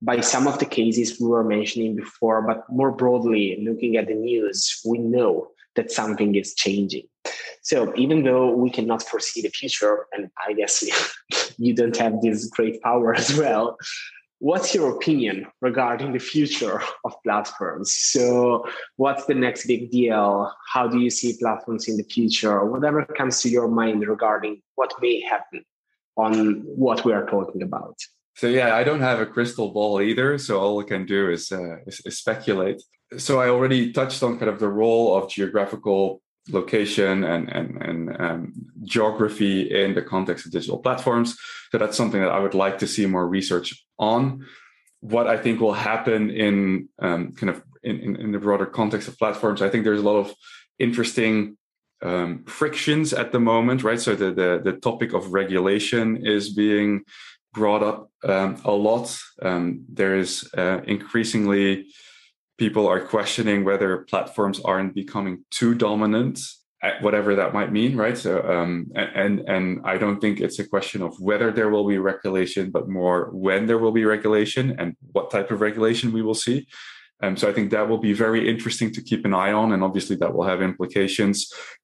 by 0.01 0.19
some 0.21 0.47
of 0.47 0.57
the 0.57 0.65
cases 0.65 1.19
we 1.19 1.27
were 1.27 1.43
mentioning 1.43 1.95
before, 1.95 2.41
but 2.41 2.63
more 2.69 2.91
broadly, 2.91 3.59
looking 3.61 3.97
at 3.97 4.07
the 4.07 4.15
news, 4.15 4.81
we 4.85 4.97
know 4.97 5.49
that 5.75 5.91
something 5.91 6.35
is 6.35 6.53
changing. 6.55 7.03
So 7.61 7.93
even 7.95 8.23
though 8.23 8.51
we 8.51 8.69
cannot 8.69 9.03
foresee 9.03 9.41
the 9.41 9.49
future, 9.49 10.07
and 10.13 10.29
I 10.45 10.53
guess 10.53 10.83
you 11.57 11.73
don't 11.73 11.95
have 11.97 12.21
this 12.21 12.47
great 12.47 12.81
power 12.81 13.13
as 13.21 13.37
well, 13.37 13.77
what's 14.39 14.73
your 14.73 14.95
opinion 14.95 15.45
regarding 15.61 16.13
the 16.13 16.19
future 16.19 16.81
of 17.05 17.13
platforms? 17.23 17.93
So 17.93 18.65
what's 18.97 19.25
the 19.25 19.35
next 19.35 19.67
big 19.67 19.91
deal? 19.91 20.51
How 20.73 20.87
do 20.87 20.99
you 20.99 21.11
see 21.11 21.37
platforms 21.39 21.87
in 21.87 21.97
the 21.97 22.03
future? 22.03 22.65
Whatever 22.65 23.05
comes 23.05 23.41
to 23.43 23.49
your 23.49 23.67
mind 23.67 24.05
regarding 24.05 24.61
what 24.75 24.93
may 24.99 25.21
happen 25.21 25.63
on 26.17 26.61
what 26.65 27.05
we 27.05 27.13
are 27.13 27.25
talking 27.27 27.61
about. 27.61 27.97
So 28.35 28.47
yeah 28.47 28.75
i 28.75 28.83
don't 28.83 29.01
have 29.01 29.19
a 29.19 29.25
crystal 29.25 29.71
ball 29.71 30.01
either. 30.01 30.37
So 30.37 30.59
all 30.59 30.81
i 30.81 30.83
can 30.83 31.05
do 31.05 31.29
is, 31.29 31.51
uh, 31.51 31.77
is, 31.85 32.01
is 32.05 32.17
speculate 32.17 32.81
so 33.17 33.39
i 33.39 33.49
already 33.49 33.91
touched 33.91 34.23
on 34.23 34.37
kind 34.37 34.49
of 34.49 34.59
the 34.59 34.69
role 34.69 35.15
of 35.15 35.29
geographical 35.29 36.21
location 36.49 37.23
and 37.23 37.49
and, 37.49 37.81
and 37.81 38.21
um, 38.21 38.53
geography 38.83 39.61
in 39.61 39.93
the 39.93 40.01
context 40.01 40.45
of 40.45 40.51
digital 40.51 40.79
platforms. 40.79 41.37
So 41.71 41.77
that's 41.77 41.97
something 41.97 42.21
that 42.21 42.31
I 42.31 42.39
would 42.39 42.53
like 42.53 42.79
to 42.79 42.87
see 42.87 43.05
more 43.05 43.27
research 43.27 43.85
on. 43.99 44.45
What 44.99 45.27
I 45.27 45.37
think 45.37 45.59
will 45.59 45.73
happen 45.73 46.29
in 46.29 46.89
um, 46.99 47.33
kind 47.33 47.49
of 47.49 47.63
in, 47.83 47.99
in, 47.99 48.15
in, 48.17 48.31
the 48.31 48.39
broader 48.39 48.67
context 48.67 49.07
of 49.07 49.17
platforms, 49.17 49.61
I 49.61 49.69
think 49.69 49.83
there's 49.83 49.99
a 49.99 50.03
lot 50.03 50.17
of 50.17 50.35
interesting 50.77 51.57
um, 52.03 52.43
frictions 52.45 53.11
at 53.11 53.31
the 53.31 53.39
moment, 53.39 53.83
right? 53.83 53.99
So 53.99 54.13
the, 54.13 54.31
the, 54.31 54.61
the 54.63 54.73
topic 54.73 55.13
of 55.13 55.33
regulation 55.33 56.25
is 56.25 56.53
being 56.53 57.01
brought 57.53 57.81
up 57.81 58.11
um, 58.23 58.61
a 58.63 58.71
lot. 58.71 59.17
Um, 59.41 59.85
there 59.89 60.15
is 60.15 60.47
uh, 60.55 60.81
increasingly 60.85 61.87
people 62.63 62.85
are 62.87 63.01
questioning 63.15 63.59
whether 63.63 63.89
platforms 64.13 64.57
aren't 64.69 64.93
becoming 64.93 65.35
too 65.49 65.73
dominant 65.73 66.37
whatever 67.05 67.35
that 67.35 67.53
might 67.57 67.71
mean 67.71 67.95
right? 67.95 68.17
So 68.25 68.31
um, 68.55 68.71
and 68.95 69.33
and 69.53 69.63
i 69.93 69.95
don't 70.03 70.19
think 70.23 70.35
it's 70.39 70.59
a 70.63 70.67
question 70.75 70.99
of 71.07 71.11
whether 71.27 71.49
there 71.51 71.69
will 71.73 71.87
be 71.93 71.99
regulation 72.13 72.65
but 72.75 72.85
more 72.99 73.19
when 73.47 73.61
there 73.67 73.81
will 73.83 73.95
be 73.99 74.05
regulation 74.15 74.65
and 74.79 74.87
what 75.15 75.25
type 75.35 75.49
of 75.53 75.61
regulation 75.67 76.07
we 76.17 76.23
will 76.27 76.39
see. 76.45 76.57
Um, 77.23 77.33
so 77.39 77.45
i 77.49 77.53
think 77.55 77.67
that 77.69 77.87
will 77.89 78.03
be 78.09 78.15
very 78.25 78.41
interesting 78.53 78.89
to 78.93 79.01
keep 79.09 79.21
an 79.25 79.35
eye 79.43 79.53
on 79.61 79.67
and 79.73 79.81
obviously 79.87 80.17
that 80.17 80.33
will 80.33 80.47
have 80.51 80.61
implications 80.71 81.37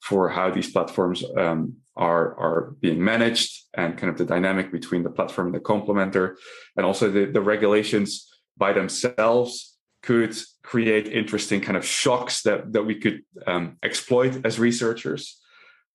for 0.07 0.21
how 0.37 0.47
these 0.55 0.71
platforms 0.75 1.17
um, 1.43 1.59
are 2.09 2.25
are 2.45 2.61
being 2.85 3.01
managed 3.13 3.51
and 3.81 3.97
kind 3.99 4.11
of 4.11 4.17
the 4.17 4.31
dynamic 4.33 4.67
between 4.79 5.03
the 5.03 5.15
platform 5.17 5.45
and 5.47 5.55
the 5.55 5.67
complementor. 5.73 6.35
And 6.75 6.83
also 6.89 7.05
the, 7.15 7.25
the 7.35 7.45
regulations 7.53 8.09
by 8.63 8.71
themselves 8.73 9.77
could 10.07 10.35
create 10.67 11.07
interesting 11.07 11.61
kind 11.61 11.77
of 11.77 11.85
shocks 11.85 12.41
that 12.41 12.73
that 12.73 12.83
we 12.83 12.95
could 12.95 13.21
um, 13.47 13.77
exploit 13.81 14.45
as 14.45 14.59
researchers. 14.59 15.39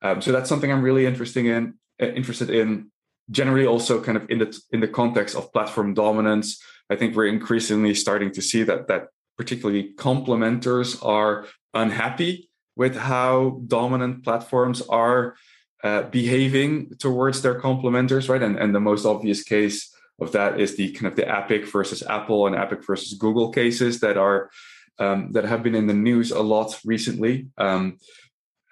Um, 0.01 0.23
so 0.23 0.33
that's 0.33 0.49
something 0.49 0.73
I'm 0.73 0.83
really 0.83 1.05
interesting 1.07 1.47
in 1.47 1.75
uh, 2.03 2.07
interested 2.07 2.51
in. 2.51 2.91
Generally, 3.31 3.67
also 3.67 4.03
kind 4.03 4.17
of 4.19 4.25
in 4.31 4.39
the 4.39 4.49
in 4.75 4.81
the 4.81 4.89
context 4.89 5.37
of 5.37 5.53
platform 5.53 5.95
dominance, 5.95 6.61
I 6.91 6.97
think 6.97 7.15
we're 7.15 7.35
increasingly 7.37 7.95
starting 7.95 8.33
to 8.33 8.43
see 8.43 8.63
that 8.65 8.89
that 8.89 9.03
particularly 9.39 9.95
complementors 9.97 10.89
are 11.07 11.47
unhappy 11.73 12.51
with 12.75 12.97
how 12.97 13.61
dominant 13.67 14.25
platforms 14.25 14.83
are 14.89 15.37
uh, 15.85 16.03
behaving 16.11 16.91
towards 16.99 17.43
their 17.43 17.61
complementors, 17.61 18.29
right? 18.29 18.43
And 18.43 18.57
and 18.59 18.75
the 18.75 18.81
most 18.91 19.05
obvious 19.07 19.43
case 19.45 19.95
of 20.23 20.33
that 20.33 20.61
is 20.61 20.77
the 20.77 20.93
kind 20.93 21.07
of 21.07 21.17
the 21.17 21.29
Epic 21.29 21.67
versus 21.67 22.03
Apple 22.03 22.47
and 22.47 22.57
Epic 22.57 22.87
versus 22.87 23.15
Google 23.15 23.51
cases 23.51 24.01
that 24.01 24.17
are 24.17 24.51
um, 24.99 25.33
that 25.33 25.45
have 25.45 25.63
been 25.63 25.75
in 25.75 25.87
the 25.87 25.95
news 25.95 26.31
a 26.31 26.41
lot 26.41 26.79
recently. 26.85 27.49
Um, 27.59 27.99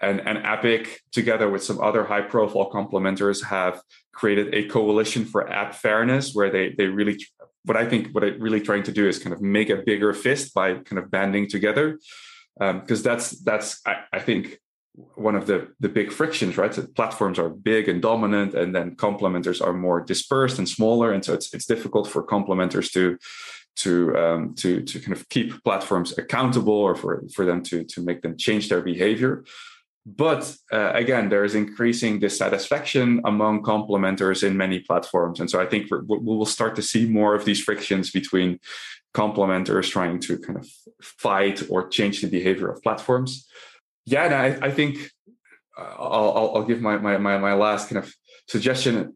and, 0.00 0.20
and 0.26 0.38
Epic, 0.38 1.02
together 1.12 1.50
with 1.50 1.62
some 1.62 1.80
other 1.80 2.04
high 2.04 2.22
profile 2.22 2.70
complementors, 2.70 3.44
have 3.44 3.82
created 4.12 4.54
a 4.54 4.66
coalition 4.68 5.24
for 5.24 5.50
app 5.50 5.74
fairness 5.74 6.34
where 6.34 6.50
they, 6.50 6.70
they 6.70 6.86
really, 6.86 7.22
what 7.64 7.76
I 7.76 7.86
think, 7.86 8.12
what 8.12 8.24
I'm 8.24 8.40
really 8.40 8.60
trying 8.60 8.84
to 8.84 8.92
do 8.92 9.06
is 9.08 9.18
kind 9.18 9.34
of 9.34 9.42
make 9.42 9.68
a 9.68 9.76
bigger 9.76 10.12
fist 10.14 10.54
by 10.54 10.74
kind 10.74 10.98
of 10.98 11.10
banding 11.10 11.48
together. 11.48 11.98
Because 12.58 12.98
um, 12.98 13.02
that's, 13.02 13.30
that's 13.42 13.80
I, 13.86 14.04
I, 14.12 14.18
think, 14.20 14.58
one 14.94 15.36
of 15.36 15.46
the, 15.46 15.68
the 15.78 15.88
big 15.88 16.12
frictions, 16.12 16.58
right? 16.58 16.74
So 16.74 16.86
platforms 16.94 17.38
are 17.38 17.48
big 17.48 17.88
and 17.88 18.02
dominant, 18.02 18.54
and 18.54 18.74
then 18.74 18.96
complementors 18.96 19.64
are 19.64 19.72
more 19.72 20.00
dispersed 20.00 20.58
and 20.58 20.68
smaller. 20.68 21.12
And 21.12 21.24
so 21.24 21.32
it's, 21.32 21.54
it's 21.54 21.66
difficult 21.66 22.08
for 22.08 22.26
complementors 22.26 22.90
to, 22.92 23.18
to 23.76 24.16
um, 24.16 24.54
to 24.56 24.82
to 24.82 25.00
kind 25.00 25.12
of 25.12 25.28
keep 25.28 25.62
platforms 25.64 26.16
accountable 26.18 26.74
or 26.74 26.94
for 26.94 27.22
for 27.34 27.44
them 27.44 27.62
to 27.62 27.84
to 27.84 28.02
make 28.02 28.22
them 28.22 28.36
change 28.36 28.68
their 28.68 28.82
behavior 28.82 29.44
but 30.04 30.56
uh, 30.72 30.92
again 30.94 31.28
there 31.28 31.44
is 31.44 31.54
increasing 31.54 32.18
dissatisfaction 32.18 33.20
among 33.24 33.62
complementors 33.62 34.42
in 34.42 34.56
many 34.56 34.80
platforms 34.80 35.40
and 35.40 35.48
so 35.48 35.60
i 35.60 35.66
think 35.66 35.90
we 35.90 36.18
will 36.18 36.46
start 36.46 36.74
to 36.74 36.82
see 36.82 37.06
more 37.06 37.34
of 37.34 37.44
these 37.44 37.62
frictions 37.62 38.10
between 38.10 38.58
complementors 39.14 39.90
trying 39.90 40.18
to 40.18 40.38
kind 40.38 40.58
of 40.58 40.68
fight 41.02 41.62
or 41.70 41.88
change 41.88 42.20
the 42.20 42.28
behavior 42.28 42.68
of 42.70 42.82
platforms 42.82 43.46
yeah 44.10 44.24
and 44.24 44.34
i, 44.34 44.66
I 44.68 44.70
think 44.70 45.10
uh, 45.78 45.94
I'll, 45.98 46.52
I'll 46.56 46.64
give 46.64 46.80
my, 46.80 46.98
my 46.98 47.16
my 47.18 47.38
my 47.38 47.54
last 47.54 47.88
kind 47.88 47.98
of 48.04 48.12
suggestion 48.48 49.14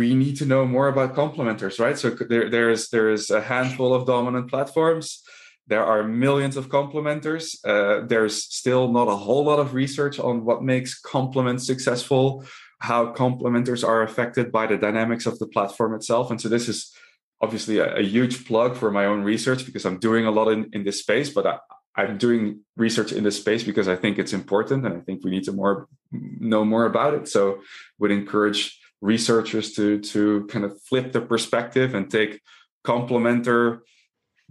we 0.00 0.14
need 0.14 0.36
to 0.36 0.46
know 0.46 0.66
more 0.66 0.88
about 0.88 1.14
complementors 1.14 1.80
right 1.84 1.98
so 1.98 2.10
there, 2.10 2.50
there's 2.50 2.88
there's 2.90 3.30
a 3.30 3.40
handful 3.40 3.94
of 3.94 4.06
dominant 4.06 4.50
platforms 4.50 5.22
there 5.70 5.84
are 5.84 6.02
millions 6.02 6.56
of 6.56 6.68
complementors. 6.68 7.56
Uh, 7.64 8.04
there's 8.04 8.42
still 8.42 8.92
not 8.92 9.06
a 9.06 9.14
whole 9.14 9.44
lot 9.44 9.60
of 9.60 9.72
research 9.72 10.18
on 10.18 10.44
what 10.44 10.64
makes 10.64 10.98
complements 10.98 11.64
successful, 11.64 12.44
how 12.80 13.12
complementors 13.12 13.86
are 13.86 14.02
affected 14.02 14.50
by 14.50 14.66
the 14.66 14.76
dynamics 14.76 15.26
of 15.26 15.38
the 15.38 15.46
platform 15.46 15.94
itself. 15.94 16.28
And 16.32 16.40
so 16.40 16.48
this 16.48 16.68
is 16.68 16.92
obviously 17.40 17.78
a, 17.78 17.98
a 17.98 18.02
huge 18.02 18.46
plug 18.46 18.76
for 18.76 18.90
my 18.90 19.06
own 19.06 19.22
research 19.22 19.64
because 19.64 19.84
I'm 19.84 20.00
doing 20.00 20.26
a 20.26 20.32
lot 20.32 20.48
in, 20.48 20.68
in 20.72 20.82
this 20.82 20.98
space, 20.98 21.30
but 21.30 21.46
I, 21.46 21.58
I'm 21.96 22.18
doing 22.18 22.60
research 22.76 23.12
in 23.12 23.24
this 23.24 23.38
space 23.38 23.64
because 23.64 23.88
I 23.88 23.96
think 23.96 24.18
it's 24.18 24.32
important 24.32 24.86
and 24.86 24.94
I 24.96 25.00
think 25.00 25.24
we 25.24 25.30
need 25.30 25.44
to 25.44 25.52
more 25.52 25.88
know 26.12 26.64
more 26.64 26.86
about 26.86 27.14
it. 27.14 27.28
So 27.28 27.60
would 27.98 28.10
encourage 28.10 28.78
researchers 29.00 29.72
to 29.74 30.00
to 30.00 30.46
kind 30.46 30.64
of 30.64 30.80
flip 30.82 31.12
the 31.12 31.20
perspective 31.20 31.94
and 31.94 32.10
take 32.10 32.40
complementor 32.84 33.80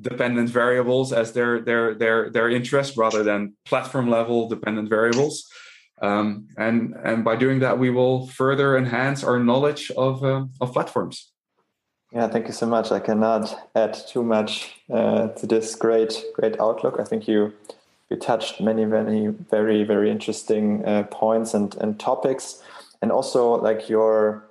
dependent 0.02 0.50
variables 0.50 1.12
as 1.12 1.34
their 1.34 1.62
their 1.62 1.94
their 1.94 2.30
their 2.30 2.50
interest 2.50 2.98
rather 2.98 3.24
than 3.24 3.54
platform 3.66 4.10
level 4.10 4.48
dependent 4.48 4.90
variables 4.90 5.48
um, 6.02 6.48
and 6.58 6.96
and 7.04 7.24
by 7.24 7.36
doing 7.36 7.60
that 7.60 7.78
we 7.78 7.90
will 7.90 8.28
further 8.28 8.78
enhance 8.78 9.24
our 9.24 9.40
knowledge 9.40 9.92
of 9.92 10.24
uh, 10.24 10.46
of 10.62 10.72
platforms 10.72 11.32
yeah 12.12 12.28
thank 12.28 12.48
you 12.48 12.54
so 12.54 12.66
much. 12.66 12.92
I 12.92 13.00
cannot 13.00 13.70
add 13.76 13.94
too 14.08 14.24
much 14.24 14.80
uh, 14.92 15.28
to 15.30 15.48
this 15.48 15.76
great 15.76 16.24
great 16.34 16.60
outlook. 16.60 17.00
I 17.00 17.04
think 17.04 17.28
you 17.28 17.54
you 18.10 18.18
touched 18.18 18.60
many 18.62 18.86
many 18.86 19.28
very 19.28 19.84
very 19.84 20.10
interesting 20.10 20.86
uh, 20.86 21.04
points 21.04 21.54
and 21.54 21.76
and 21.76 22.00
topics. 22.00 22.62
And 23.02 23.12
also 23.12 23.54
like 23.54 23.90
your 23.90 24.44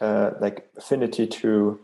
uh, 0.00 0.30
like 0.40 0.68
affinity 0.76 1.26
to 1.26 1.78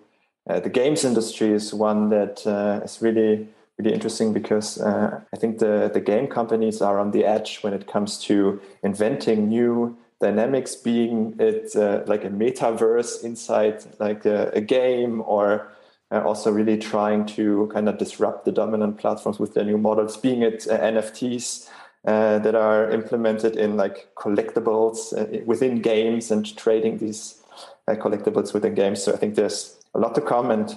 uh, 0.48 0.60
the 0.60 0.70
games 0.70 1.04
industry 1.04 1.52
is 1.52 1.72
one 1.74 2.08
that 2.08 2.46
uh, 2.46 2.80
is 2.84 3.00
really 3.00 3.48
really 3.78 3.94
interesting 3.94 4.32
because 4.32 4.80
uh, 4.80 5.20
I 5.32 5.36
think 5.36 5.58
the 5.58 5.90
the 5.92 6.00
game 6.00 6.26
companies 6.26 6.82
are 6.82 6.98
on 6.98 7.12
the 7.12 7.24
edge 7.24 7.58
when 7.62 7.72
it 7.72 7.86
comes 7.86 8.18
to 8.24 8.60
inventing 8.82 9.48
new 9.48 9.96
dynamics, 10.20 10.74
being 10.74 11.34
it 11.38 11.74
uh, 11.76 12.02
like 12.06 12.24
a 12.24 12.30
metaverse 12.30 13.24
inside 13.24 13.84
like 13.98 14.24
a, 14.24 14.50
a 14.54 14.60
game 14.60 15.22
or 15.26 15.70
uh, 16.10 16.22
also 16.22 16.50
really 16.50 16.78
trying 16.78 17.26
to 17.26 17.70
kind 17.72 17.88
of 17.88 17.98
disrupt 17.98 18.44
the 18.44 18.52
dominant 18.52 18.98
platforms 18.98 19.38
with 19.38 19.54
their 19.54 19.64
new 19.64 19.78
models, 19.78 20.16
being 20.16 20.42
it 20.42 20.66
uh, 20.68 20.78
NFTs. 20.78 21.68
that 22.04 22.54
are 22.54 22.90
implemented 22.90 23.56
in 23.56 23.76
like 23.76 24.08
collectibles 24.14 25.12
within 25.44 25.82
games 25.82 26.30
and 26.30 26.56
trading 26.56 26.96
these 26.98 27.42
collectibles 27.86 28.54
within 28.54 28.74
games. 28.74 29.02
So 29.02 29.12
I 29.12 29.16
think 29.16 29.34
there's 29.34 29.76
a 29.94 29.98
lot 29.98 30.14
to 30.14 30.22
come, 30.22 30.50
and 30.50 30.74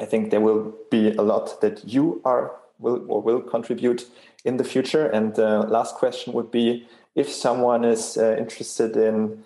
I 0.00 0.06
think 0.06 0.30
there 0.30 0.40
will 0.40 0.74
be 0.90 1.12
a 1.14 1.22
lot 1.22 1.60
that 1.60 1.84
you 1.84 2.20
are 2.24 2.50
will 2.80 3.04
or 3.08 3.22
will 3.22 3.42
contribute 3.42 4.06
in 4.44 4.56
the 4.56 4.64
future. 4.64 5.06
And 5.06 5.38
last 5.38 5.94
question 5.94 6.32
would 6.32 6.50
be 6.50 6.88
if 7.14 7.30
someone 7.30 7.84
is 7.84 8.16
uh, 8.16 8.36
interested 8.38 8.96
in 8.96 9.44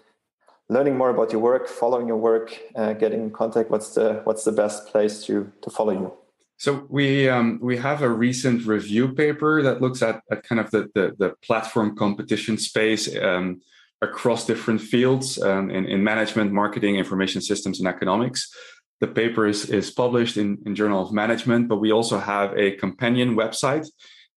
learning 0.68 0.96
more 0.96 1.10
about 1.10 1.32
your 1.32 1.40
work, 1.40 1.68
following 1.68 2.06
your 2.08 2.16
work, 2.16 2.58
uh, 2.74 2.92
getting 2.94 3.20
in 3.20 3.30
contact, 3.30 3.70
what's 3.70 3.94
the 3.94 4.20
what's 4.24 4.44
the 4.44 4.52
best 4.52 4.86
place 4.86 5.24
to 5.24 5.52
to 5.62 5.70
follow 5.70 5.92
you? 5.92 6.12
So 6.56 6.86
we 6.88 7.28
um, 7.28 7.58
we 7.60 7.76
have 7.76 8.02
a 8.02 8.08
recent 8.08 8.66
review 8.66 9.12
paper 9.12 9.62
that 9.62 9.80
looks 9.82 10.02
at, 10.02 10.22
at 10.30 10.44
kind 10.44 10.60
of 10.60 10.70
the, 10.70 10.88
the, 10.94 11.14
the 11.18 11.34
platform 11.42 11.96
competition 11.96 12.58
space 12.58 13.14
um, 13.16 13.60
across 14.00 14.46
different 14.46 14.80
fields 14.80 15.40
um, 15.42 15.70
in, 15.70 15.86
in 15.86 16.04
management, 16.04 16.52
marketing, 16.52 16.96
information 16.96 17.40
systems, 17.40 17.80
and 17.80 17.88
economics. 17.88 18.54
The 19.00 19.08
paper 19.08 19.46
is, 19.46 19.70
is 19.70 19.90
published 19.90 20.36
in, 20.36 20.58
in 20.64 20.74
Journal 20.74 21.02
of 21.02 21.12
Management, 21.12 21.68
but 21.68 21.78
we 21.78 21.90
also 21.92 22.18
have 22.18 22.56
a 22.56 22.72
companion 22.72 23.34
website, 23.34 23.86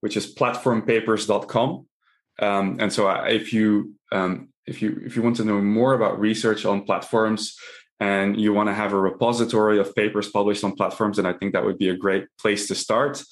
which 0.01 0.17
is 0.17 0.34
platformpapers.com. 0.34 1.86
Um, 2.39 2.77
and 2.79 2.91
so 2.91 3.07
uh, 3.09 3.25
if 3.27 3.53
you 3.53 3.93
um, 4.11 4.49
if 4.65 4.81
you 4.81 5.01
if 5.05 5.15
you 5.15 5.21
want 5.21 5.38
to 5.38 5.45
know 5.45 5.61
more 5.61 5.93
about 5.93 6.19
research 6.19 6.65
on 6.65 6.83
platforms 6.83 7.55
and 7.99 8.39
you 8.39 8.53
want 8.53 8.69
to 8.69 8.73
have 8.73 8.93
a 8.93 8.99
repository 8.99 9.79
of 9.79 9.95
papers 9.95 10.29
published 10.29 10.63
on 10.63 10.75
platforms, 10.75 11.17
then 11.17 11.25
I 11.25 11.33
think 11.33 11.53
that 11.53 11.65
would 11.65 11.79
be 11.79 11.89
a 11.89 11.97
great 11.97 12.25
place 12.39 12.67
to 12.67 12.75
start. 12.75 13.23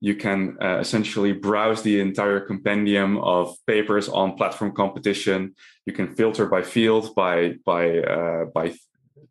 You 0.00 0.16
can 0.16 0.56
uh, 0.60 0.78
essentially 0.78 1.32
browse 1.32 1.82
the 1.82 2.00
entire 2.00 2.40
compendium 2.40 3.18
of 3.18 3.56
papers 3.66 4.08
on 4.08 4.36
platform 4.36 4.72
competition. 4.72 5.54
You 5.86 5.92
can 5.92 6.14
filter 6.14 6.46
by 6.46 6.62
field, 6.62 7.14
by 7.14 7.54
by 7.64 7.98
uh, 7.98 8.44
by 8.46 8.74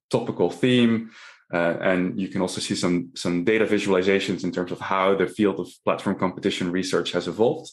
topical 0.09 0.49
theme. 0.49 1.11
Uh, 1.53 1.75
and 1.81 2.19
you 2.19 2.29
can 2.29 2.41
also 2.41 2.61
see 2.61 2.75
some, 2.75 3.09
some 3.13 3.43
data 3.43 3.65
visualizations 3.65 4.45
in 4.45 4.51
terms 4.51 4.71
of 4.71 4.79
how 4.79 5.13
the 5.13 5.27
field 5.27 5.59
of 5.59 5.67
platform 5.83 6.17
competition 6.17 6.71
research 6.71 7.11
has 7.11 7.27
evolved. 7.27 7.69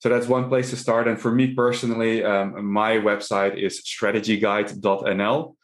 So 0.00 0.08
that's 0.08 0.28
one 0.28 0.48
place 0.48 0.70
to 0.70 0.76
start. 0.76 1.08
And 1.08 1.20
for 1.20 1.32
me 1.32 1.54
personally, 1.54 2.24
um, 2.24 2.64
my 2.64 2.92
website 2.92 3.56
is 3.56 3.82
strategyguide.nl. 3.82 5.54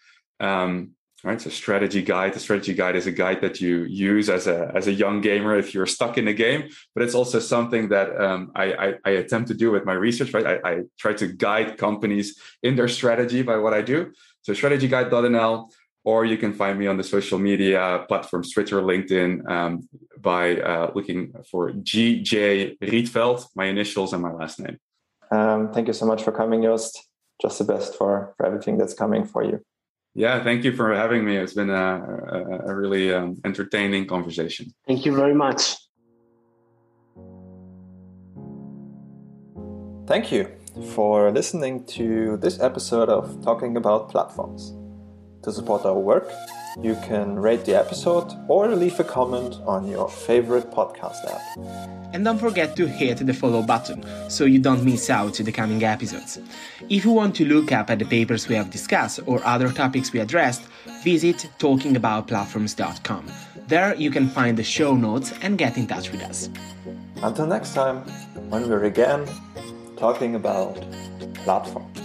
Um, 0.40 0.90
right, 1.22 1.40
so 1.40 1.50
strategy 1.50 2.02
guide. 2.02 2.34
The 2.34 2.40
strategy 2.40 2.74
guide 2.74 2.96
is 2.96 3.06
a 3.06 3.12
guide 3.12 3.40
that 3.42 3.60
you 3.60 3.84
use 3.84 4.28
as 4.28 4.48
a 4.48 4.72
as 4.74 4.88
a 4.88 4.92
young 4.92 5.20
gamer 5.20 5.56
if 5.56 5.72
you're 5.72 5.86
stuck 5.86 6.18
in 6.18 6.26
a 6.26 6.32
game. 6.32 6.68
But 6.94 7.04
it's 7.04 7.14
also 7.14 7.38
something 7.38 7.90
that 7.90 8.20
um, 8.20 8.50
I, 8.56 8.64
I, 8.72 8.94
I, 9.04 9.10
attempt 9.10 9.48
to 9.48 9.54
do 9.54 9.70
with 9.70 9.84
my 9.84 9.92
research. 9.92 10.34
Right, 10.34 10.46
I, 10.46 10.70
I 10.70 10.80
try 10.98 11.12
to 11.14 11.28
guide 11.28 11.78
companies 11.78 12.36
in 12.62 12.74
their 12.74 12.88
strategy 12.88 13.42
by 13.42 13.56
what 13.58 13.72
I 13.72 13.82
do. 13.82 14.12
So 14.42 14.52
strategyguide.nl 14.52 15.70
or 16.04 16.24
you 16.24 16.36
can 16.36 16.52
find 16.52 16.78
me 16.78 16.86
on 16.86 16.96
the 16.96 17.02
social 17.02 17.38
media 17.38 18.04
platforms 18.08 18.52
Twitter, 18.52 18.80
LinkedIn 18.82 19.48
um, 19.50 19.88
by 20.18 20.60
uh, 20.60 20.92
looking 20.94 21.32
for 21.50 21.70
GJ 21.70 22.78
Rietveld, 22.78 23.46
my 23.56 23.64
initials 23.64 24.12
and 24.12 24.22
my 24.22 24.32
last 24.32 24.60
name. 24.60 24.78
Um, 25.30 25.72
thank 25.72 25.86
you 25.88 25.94
so 25.94 26.06
much 26.06 26.22
for 26.22 26.30
coming, 26.30 26.62
Joost. 26.62 27.08
Just 27.40 27.58
the 27.58 27.64
best 27.64 27.96
for, 27.96 28.34
for 28.36 28.46
everything 28.46 28.78
that's 28.78 28.94
coming 28.94 29.24
for 29.24 29.42
you. 29.42 29.60
Yeah, 30.14 30.44
thank 30.44 30.62
you 30.62 30.76
for 30.76 30.94
having 30.94 31.24
me. 31.24 31.36
It's 31.36 31.54
been 31.54 31.70
a, 31.70 31.74
a, 31.74 32.70
a 32.70 32.74
really 32.74 33.12
um, 33.12 33.40
entertaining 33.44 34.06
conversation. 34.06 34.72
Thank 34.86 35.04
you 35.04 35.16
very 35.16 35.34
much. 35.34 35.76
Thank 40.06 40.30
you 40.30 40.54
for 40.94 41.32
listening 41.32 41.84
to 41.86 42.36
this 42.36 42.60
episode 42.60 43.08
of 43.08 43.42
Talking 43.42 43.76
About 43.76 44.10
Platforms. 44.10 44.74
To 45.44 45.52
support 45.52 45.84
our 45.84 45.98
work, 45.98 46.30
you 46.80 46.96
can 47.04 47.38
rate 47.38 47.66
the 47.66 47.74
episode 47.74 48.32
or 48.48 48.66
leave 48.68 48.98
a 48.98 49.04
comment 49.04 49.56
on 49.66 49.86
your 49.86 50.08
favorite 50.08 50.70
podcast 50.70 51.22
app. 51.30 51.42
And 52.14 52.24
don't 52.24 52.38
forget 52.38 52.74
to 52.76 52.86
hit 52.86 53.18
the 53.18 53.34
follow 53.34 53.62
button 53.62 54.04
so 54.30 54.44
you 54.44 54.58
don't 54.58 54.82
miss 54.84 55.10
out 55.10 55.34
the 55.34 55.52
coming 55.52 55.84
episodes. 55.84 56.38
If 56.88 57.04
you 57.04 57.10
want 57.10 57.34
to 57.36 57.44
look 57.44 57.72
up 57.72 57.90
at 57.90 57.98
the 57.98 58.06
papers 58.06 58.48
we 58.48 58.54
have 58.54 58.70
discussed 58.70 59.20
or 59.26 59.44
other 59.44 59.70
topics 59.70 60.12
we 60.12 60.20
addressed, 60.20 60.62
visit 61.02 61.48
talkingaboutplatforms.com. 61.58 63.26
There 63.66 63.94
you 63.96 64.10
can 64.10 64.28
find 64.28 64.56
the 64.56 64.64
show 64.64 64.94
notes 64.94 65.32
and 65.42 65.58
get 65.58 65.76
in 65.76 65.86
touch 65.86 66.10
with 66.10 66.22
us. 66.22 66.48
Until 67.22 67.46
next 67.46 67.74
time, 67.74 67.98
when 68.48 68.68
we're 68.68 68.84
again 68.84 69.26
talking 69.96 70.34
about 70.34 70.82
platforms. 71.34 72.03